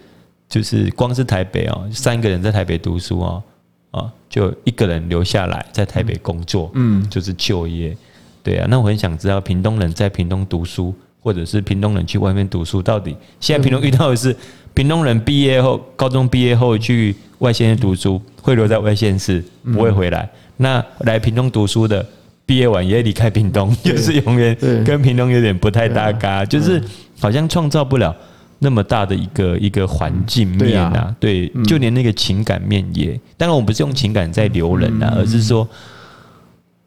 [0.48, 3.42] 就是光是台北哦，三个人在台北读书哦，
[3.90, 7.96] 啊，就一个人留下来在台北工作，嗯，就是就业。
[8.42, 14.34] 对啊，那我很想知道屏东人在屏东读书，或者是屏东人去外面读书，到底现在屏东遇到的是
[14.72, 20.26] 屏东人毕业后，高中毕业后去外县市读书，会留在外县市，不会回来。
[20.56, 22.04] 那来屏东读书的，
[22.46, 26.82] 毕业完也离开屏东，就是永远跟屏东有点不太搭嘎，就是
[27.18, 28.16] 好像创造不了
[28.58, 31.14] 那么大的一个一个环境面啊。
[31.20, 35.68] 对，就连那个情感面也，当然我们不是用情感在留人啊，而是说，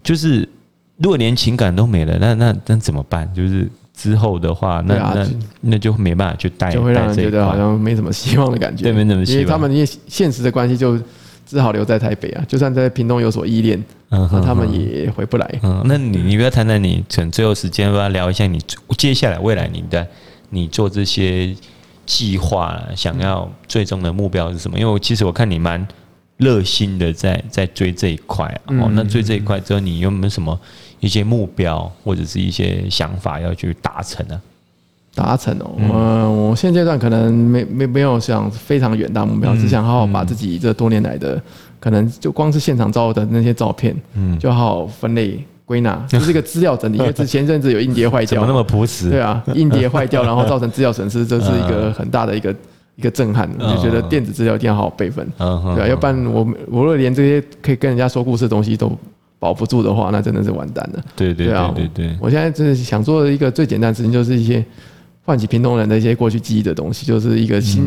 [0.02, 0.50] 就是。
[0.98, 3.32] 如果连情感都没了，那那那怎么办？
[3.34, 5.28] 就是之后的话，那那
[5.62, 8.84] 那就没办法去带，就会让人觉得好像没什么希望的感觉。
[8.84, 9.42] 对，没什么希望。
[9.42, 10.98] 因为他们因为现实的关系，就
[11.46, 12.44] 只好留在台北啊。
[12.48, 15.60] 就算在屏东有所依恋，嗯，那他们也回不来。
[15.64, 18.60] 嗯，那你你不要谈谈你，趁最后时间，不要聊一下你
[18.98, 20.08] 接下来未来你的
[20.50, 21.56] 你做这些
[22.06, 24.80] 计划，想要最终的目标是什么？
[24.80, 25.86] 因为我其实我看你蛮
[26.38, 28.74] 热心的在，在在追这一块啊。
[28.82, 30.60] 哦，那追这一块之后，你有没有什么？
[31.04, 34.42] 一些目标或者是一些想法要去达成呢？
[35.14, 41.40] 达成哦，嗯，我现阶段可能没没没有想非常远大目标，只想好好把自己这多年来的
[41.80, 46.98] 可能就光是现场照的那些照片，嗯，就好好分类归纳， 就是一个资料整理。
[47.04, 49.10] 因为之前阵子有硬碟坏掉，怎么那么朴实？
[49.10, 52.56] 对啊，硬碟坏掉， 然后造成资料损失，这是一个很大的一个
[52.96, 53.48] 一个震撼。
[53.60, 58.92] 我就觉得电子资料一定要好好备份，对啊，要不然我我如果连这些可以跟人家说故事的东西都
[59.44, 61.04] 保不住的话，那真的是完蛋了。
[61.18, 64.64] 对对对对对，我现在就是想做的一个最简单的事情，就是一些
[65.26, 67.86] 唤起平东人的一些过去记忆的东西，就是一个新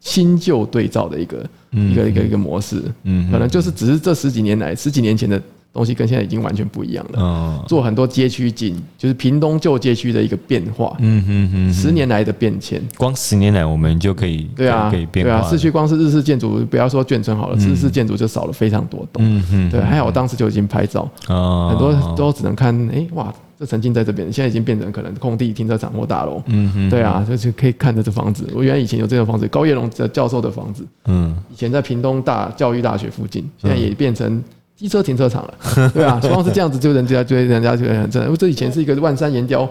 [0.00, 1.36] 新旧对照的一个
[1.70, 2.82] 一个一个一个模式。
[3.04, 5.40] 嗯，可能就是只是这十几年来，十几年前的。
[5.78, 7.20] 东西跟现在已经完全不一样了。
[7.22, 10.96] 嗯，做很多街区景，就是屏东旧街区的一个变化。
[10.98, 15.30] 嗯嗯嗯，十年来的变迁，光十年来我们就可以对啊，可以变化。
[15.30, 19.22] 对啊，市区光是日式建筑，不要说眷村好了，日式建筑就少了非常多栋。
[19.24, 26.42] 嗯嗯，对，还好我当时就已经拍照，很多都只能看，哎哇，这曾经在这边，现在已经变成可能空地、停车场或大楼。
[26.46, 28.48] 嗯嗯，对啊，就是可以看着这房子。
[28.52, 30.84] 我原来以前有这种房子，高叶龙的教授的房子。
[31.06, 34.42] 嗯，以前在屏东大教育大学附近，现在也变成。
[34.78, 38.22] 机车停车场了， 对啊，光是这样子就人家，就人家就很正。
[38.24, 39.68] 因为这以前是一个万山岩雕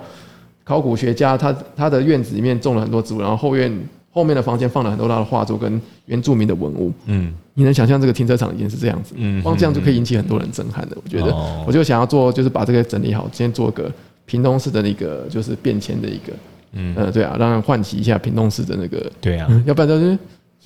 [0.66, 3.72] 考古学家，他他的院子里面种了很多植物，然后后院
[4.12, 6.92] 后面的房间放了很多他的画作跟原住民的文物。
[7.06, 9.14] 嗯，你能想象这个停车场已经是这样子？
[9.16, 10.98] 嗯，光这样就可以引起很多人震撼的。
[11.02, 11.34] 我觉得，
[11.66, 13.90] 我就想要做，就是把这个整理好，先做个
[14.26, 16.34] 屏东市的那个就是变迁的一个，
[16.74, 20.20] 嗯，呃，对啊，让人唤起一下屏东市的那个，对啊，要不然就是。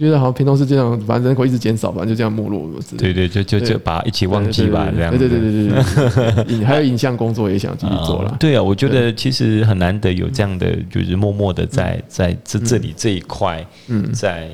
[0.05, 2.67] 觉得好像平东是这样，反正人口一直减少，反正就这样没落。
[2.97, 5.15] 对对，就就就把它一起忘记吧，这样。
[5.15, 8.35] 对对对对对，还有影像工作也想继续做了。
[8.39, 14.49] 对啊，我觉得其实很难得有这样的，就是默默的在在这这里这一块，嗯，在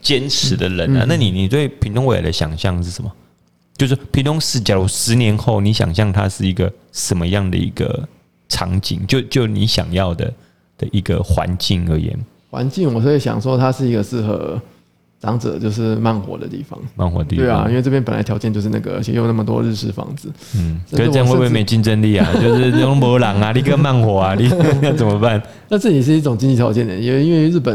[0.00, 1.04] 坚持的人啊。
[1.06, 3.12] 那你你对平东未来的想象是什么？
[3.76, 8.08] 就是平东市，假如十年后你想象它是一个什么样的一个
[8.48, 9.04] 场景？
[9.06, 10.32] 就就你想要的
[10.78, 12.18] 的一个环境而言。
[12.52, 14.60] 环境，我是想说，它是一个适合
[15.18, 16.78] 长者就是慢活的地方。
[16.94, 20.30] 慢活地方，对啊，因为这边本来条件就是那个，而且又那么多日式房子。
[20.54, 22.28] 嗯，可是这样会不会没竞争力啊？
[22.38, 24.50] 就是用博朗啊， 你跟慢活啊，你
[24.84, 25.42] 要怎么办？
[25.70, 27.74] 那这也是一种经济条件的，因为因为日本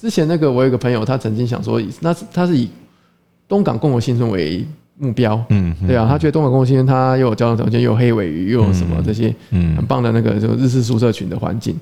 [0.00, 2.68] 之前那个，我有个朋友，他曾经想说，那是他是以
[3.48, 4.64] 东港共和新村为
[4.96, 5.44] 目标。
[5.48, 11.74] 嗯，对啊，他觉得东港共活新村，它又有交通条件，又有黑尾鱼，又有什么这些嗯很棒的那个就日式宿舍群的环境。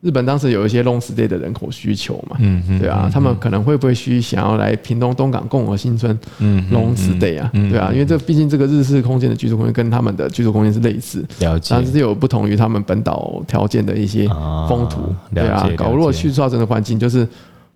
[0.00, 14.26] 日本当时有一些 long stay 的人口需求嘛，嗯嗯，对啊，他们可能会不会需想要来屏东东港共和新村，嗯，long stay 啊，对啊，因为这毕竟这个日式空间的居住空间跟他们的居住空间是类似，了解，但是有不同于他们本岛条件的一些
[14.68, 17.28] 风土，对啊，搞如果去造成的环境就是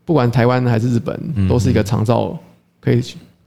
[0.06, 2.34] 不管台湾还是日本，都是一个长照
[2.80, 3.02] 可以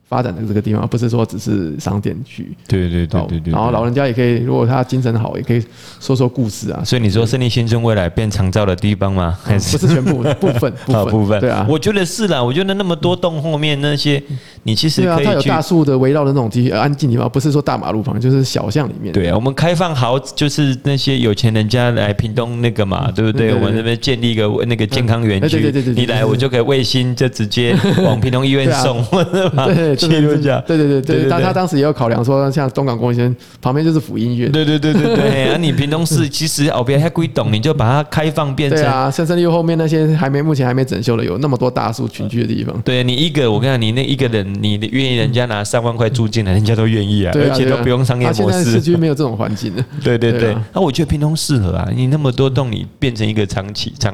[0.07, 2.55] 发展的这个地方，不是说只是商店区。
[2.67, 3.51] 对对对对对。
[3.53, 5.61] 然后老人家也可以，如果他精神好，也可以
[5.99, 6.81] 说说故事啊。
[6.83, 9.37] 所以你说胜利新村未来变长照的地方吗？
[9.43, 11.39] 还是不是全部部分 部分部分？
[11.41, 12.41] 对啊，我觉得是啦。
[12.41, 14.21] 我觉得那么多栋后面那些，
[14.68, 19.13] 你其实可以它有大树的围绕的那种地安静地方，不是说大马路旁，就是小巷里面。
[19.13, 23.53] 对啊，我们开放好，就是那些有钱人家来屏东那个嘛，对不对？
[23.53, 29.01] 我们这边建立一个那个健康园区，对对对，你来我就可以卫星就直接 往屏东医院送，
[29.32, 29.68] 对 吧？
[29.68, 30.38] 对对对。
[30.68, 34.51] 对对对对，但他当时也有考量说，像东港公园旁边就是辅音院。
[34.51, 38.80] 对对对对对， 啊，你屏东市其实哦别太归懂，你就把它开放变成。
[38.80, 42.76] 对啊，三三六后面那些还没目前还没整修的，有那么多大树群居的地方。
[42.82, 48.63] 对你一个，我跟你讲，你那一个人，你愿意人家拿三万块租进来，人家都愿意啊，而且都不用商业模式。
[48.63, 49.75] 市区没有这种环境。
[49.75, 49.83] 的。
[50.03, 50.31] 对对。
[50.33, 54.13] 对，那我觉得屏东适合啊，你那么多栋，你变成一个长期长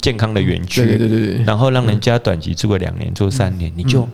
[0.00, 4.08] 健康的园区，对对对对，然后让人家短期住个两年，住三年，你就。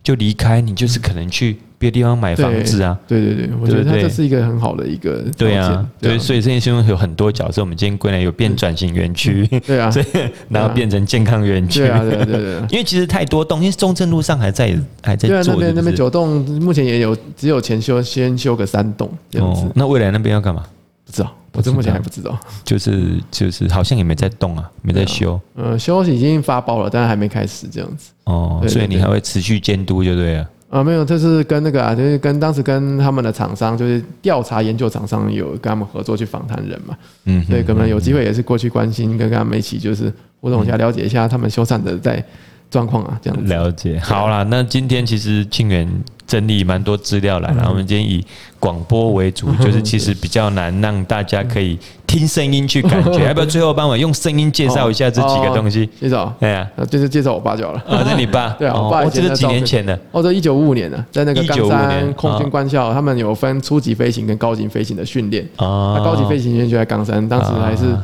[0.00, 2.98] 就离开，你就是可能去别的地方买房子啊。
[3.06, 5.24] 对对对，我觉得它这是一个很好的一个。
[5.36, 7.62] 对啊，对，所以这些新闻有很多角色。
[7.62, 10.06] 我们今天归来有变转型园区，对啊， 所以
[10.48, 11.80] 然后变成健康园区。
[11.80, 12.54] 对啊，对对对。
[12.70, 15.54] 因为其实太多栋，因为中正路上还在还在做。
[15.54, 19.64] 那边那边九栋目前也有，只有前修先修个三栋这样子。
[19.74, 20.64] 那未来那边要干嘛？
[21.06, 21.34] 不知道。
[21.54, 25.40] 我这目前还不知道，就是就是好像也没在动啊，没在修。
[25.56, 28.12] 嗯，修已经发包了，但是还没开始这样子。
[28.24, 30.48] 哦，所以你还会持续监督就对了。
[30.70, 36.96] 啊，没有，这是跟那个啊，就是跟当时跟他们的厂商，就是调查研究厂商有跟他们合作去访谈人嘛。
[37.24, 42.22] 嗯，对，可能有机会也是过去关心，跟他们一起就是互动一下，了解一下他们修缮的在
[42.70, 43.52] 状况啊，这样子。
[43.52, 43.98] 了解。
[44.00, 45.88] 好啦，那今天其实庆元。
[46.28, 48.22] 整理蛮多资料来，然后我们今天以
[48.60, 55.88] 广播为主，就是其实比较难让大家可以听声音去感觉， 要不要最后帮我用声音介绍一下这几个东西？
[55.98, 57.78] 介绍，哎呀，就是介绍我爸就好了。
[57.88, 58.50] 啊，那你爸？
[58.60, 59.98] 对啊，我爸这是几年前的？
[60.12, 65.42] 哦，这一九五五年的，在那个冈山空军官校，他们有分初级飞行跟高级飞行的训练。
[65.56, 67.96] 啊，高级飞行训练就在冈山，当时还是。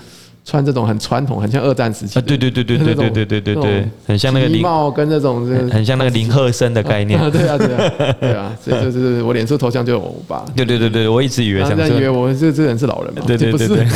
[0.45, 2.23] 穿这种很传统，很像二战时期啊！
[2.27, 7.31] 对对对对对对对对对对，很像那个礼帽跟那种，很像那个林鹤生的概念 啊。
[7.31, 10.45] 对啊对啊对啊，所以就是我脸书头像就有我爸。
[10.55, 13.23] 对对对对，我一直以为这样，以为我这这人是老人嘛？
[13.27, 13.87] 对对对对，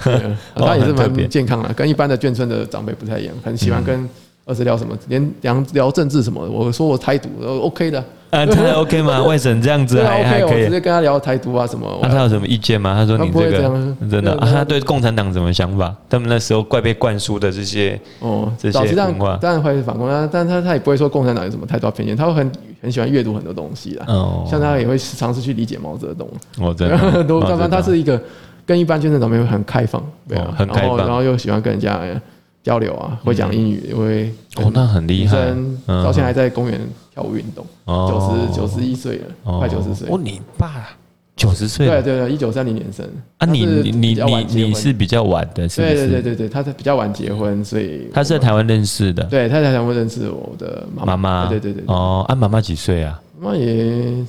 [0.56, 4.08] 他也是蛮健康的，跟一般的眷村的长辈不太一样，很喜欢跟
[4.48, 8.02] 儿子聊什么，连聊聊政治什么，我说我台独，OK 的。
[8.30, 9.22] 啊，真的 OK 吗？
[9.24, 11.98] 外省这样子还还可以，直接跟他聊台独啊什么。
[12.02, 12.94] 那他有什么意见吗？
[12.94, 13.72] 他说你这个
[14.10, 15.94] 真的，他对共产党什么想法？
[16.10, 24.04] 他们那时候怪被灌输的这些哦，这些文化，当然会反攻他，但他他也不会说共产党有什么太多偏见，他会很很喜欢阅读很多东西啦。
[24.08, 26.28] 哦，像他也会尝试去理解毛泽东。
[26.58, 28.20] 哦，真的， 都他他是一个
[28.66, 31.98] 跟一般军人长辈很开放，对啊，很开放，然后又喜欢跟人家
[32.62, 35.54] 交流啊，会讲英语，会哦，那很厉害，
[35.86, 36.80] 到现在还在公园。
[37.18, 40.06] 跳舞运动，九十九十一岁了，快九十岁。
[40.08, 40.90] 哦，你爸
[41.34, 41.88] 九十岁？
[41.88, 43.04] 对对对，一九三零年生。
[43.38, 45.94] 啊，你你你你你是比较晚的，是不是？
[45.94, 49.24] 对对对对，他是比较晚结婚，所以他是在台湾认识的。
[49.24, 51.48] 对，他在台湾认识我的妈妈。
[51.48, 51.82] 对对对。
[51.88, 53.20] 哦，啊，妈妈几岁啊？
[53.40, 54.24] 妈妈也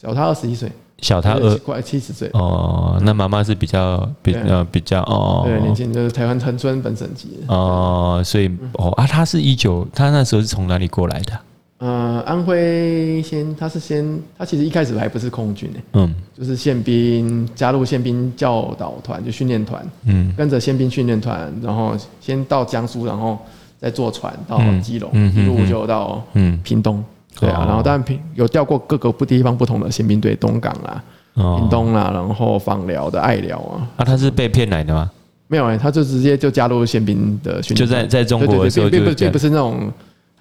[0.00, 0.70] 小他二十一岁，
[1.00, 1.56] 小他二。
[1.58, 2.28] 快七十岁。
[2.32, 7.38] 哦，那妈妈是比较比呃比较哦，对，年轻就是台湾恒春本省籍。
[7.48, 11.32] 哦，所以哦啊，他是一九，他那时候是从哪里过来的？
[11.78, 14.04] 呃，安徽先，他是先，
[14.36, 23.38] 他其实一开始还不是空军诶，嗯，就是宪兵加入宪兵教导团，就训练团，嗯，跟着宪兵训练团，然后先到江苏，然后
[23.78, 27.02] 再坐船到基隆，嗯，一路就到嗯屏东，
[27.40, 31.02] 对啊，然后当然平有调过各个不地方不同的宪兵队，东港啊，
[31.34, 35.10] 屏东啊，然后访寮的爱寮啊，啊，他是被骗来的吗？
[35.48, 39.92] 没有诶，他就直接就加入宪兵的训练，就在在中国的时候，并不并不是那种。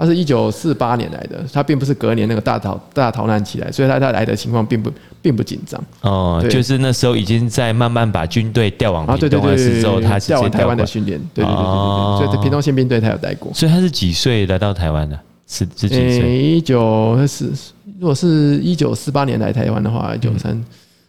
[0.01, 4.89] 他是一九四八年来的，他并不是隔年那个大逃大逃难起来，所以他他来的情况并不
[5.21, 5.83] 并不紧张。
[5.99, 11.19] 哦，就是那时候已经在慢慢把军队调往屏东的时候，他调往台湾的训练。
[11.33, 13.51] 对对对对对，所以屏东宪兵队他有带过。
[13.53, 15.19] 所以他是几岁来到台湾的？
[15.49, 16.37] 是是几岁？
[16.37, 17.51] 一九四，
[17.99, 20.63] 如果是一九四八年来台湾的话，一九三。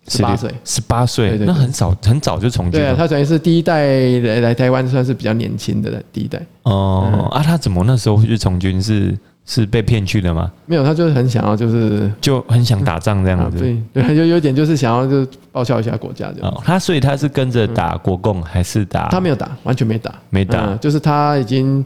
[0.09, 2.81] 十八岁，十八岁，那很早很早就从军。
[2.81, 3.87] 对啊，他等于是第一代
[4.21, 6.41] 来来台湾，算是比较年轻的第一代。
[6.63, 8.83] 哦啊，他怎么那时候会去从军？
[8.83, 10.51] 是是被骗去的吗？
[10.67, 13.59] 没有，他就是很想要，就是就很想打仗这样子。
[13.59, 16.63] 对 对，就有点就是想要就报效一下国家这样。
[16.65, 19.09] 他所以他是跟着打国共还是打？
[19.11, 21.85] 他没有打，完全没打，没打，就是他已经。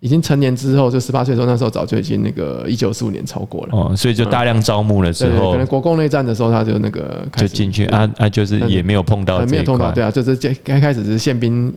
[0.00, 3.68] 已经成年之后，就十八岁的时候，那时候早就已经那个一九四五年超过了。
[3.72, 10.34] 哦，所以就大量招募了之后，可能国共内战的时候，他就那个就进去啊啊，就是也没有碰到，没有碰到，对啊，就是
[10.64, 11.72] 开开始是宪兵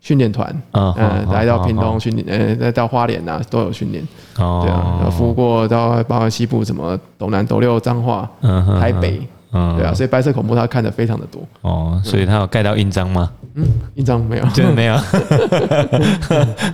[0.00, 4.02] 训练团，嗯，来到屏东训练，呃，再到花莲啊，都有训练。
[4.38, 8.28] 哦，对啊，服务过到包括西部什么斗南、斗六、彰化、
[8.80, 9.20] 台北，
[9.52, 11.46] 嗯，对啊，所以白色恐怖他看的非常的多。
[11.60, 13.30] 哦，所以他有盖到印章吗？
[13.54, 14.96] 嗯，印章没有，真的没有。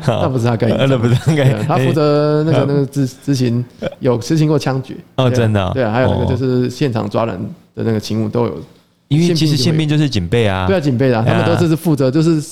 [0.07, 3.65] 那不是他盖，那不是他盖，他负责那个那个执执行，
[4.01, 4.97] 有执行过枪决。
[5.17, 5.71] 哦，真的。
[5.75, 7.37] 对啊，还有那个就是现场抓人
[7.75, 8.61] 的那个勤务都有。
[9.09, 12.43] 因为其实宪兵就是警备啊，对啊，警备啊，他们都是负责就是。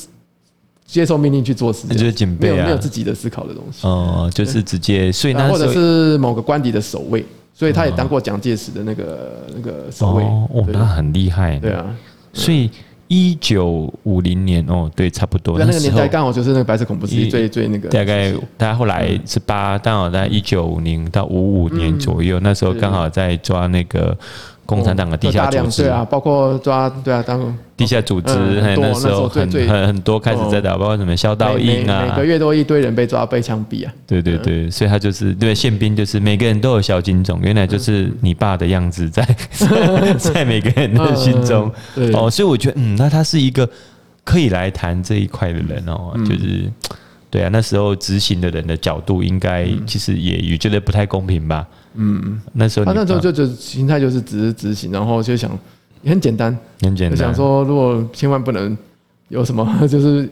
[0.89, 3.85] 接受命令去做事，就是警备啊，没有自己的思考的东西。
[3.85, 7.27] 哦，就是直接，所以那或者是某个官邸的守卫，
[7.59, 10.23] 所以他也当过蒋介石的那个那个守卫。
[10.23, 11.59] 哦，那很厉害。
[11.59, 11.87] 对啊，
[12.35, 12.71] 所以
[13.09, 15.59] 一九五零年哦，对，差不多。
[15.59, 17.89] 那个年代刚好就是那个白色恐怖时期最最那个。
[17.89, 24.15] 大概他后来是八，刚好在一九五零到五五年左右，那时候刚好在抓那个。
[24.67, 33.93] 共产党的地下组织，对啊，包括抓，对啊，当地下组织，那时候很很很多开始在打，包括什么肖道英啊，每个月都一堆人被抓被枪毙啊。
[34.07, 39.25] 对对对，所以他就是对宪兵，就是每个人都有小金总，原来就是你爸的样子在
[40.19, 41.71] 在每个人的心中。
[42.13, 43.69] 哦，所以我觉得，嗯，那他是一个
[44.25, 46.71] 可以来谈这一块的人哦，就是
[47.37, 51.69] 对啊，那时候执行的人的角度，应该其实也也觉得不太公平吧。
[51.93, 55.51] 嗯，那时候他那时候就就心态就是只是执行，然后就想
[56.01, 58.75] 也很简单，很简单，想说如果千万不能
[59.29, 60.27] 有什么 就是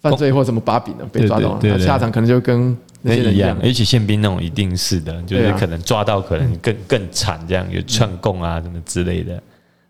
[0.00, 9.38] 犯罪或什么把柄的被抓到，那下场可能就跟那些人一样，而且宪兵那种一定是的，就是可能抓到可能更更惨，这样有串供啊什么之类的。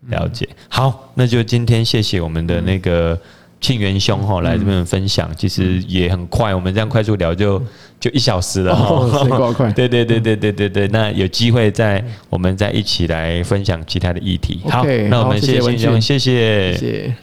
[0.09, 3.17] 了解，好，那就今天谢谢我们的那个。
[3.63, 7.57] 庆元兄哈来这边分享，其实也很快，我们这样快速聊就
[7.97, 9.71] 就一小时了哈，够快。
[9.71, 14.59] 对对对对对对对，那有机会再我们再一起来分享其他的议题。
[14.69, 16.73] 好，那我们谢谢庆元兄，谢谢。
[16.73, 17.15] 谢谢。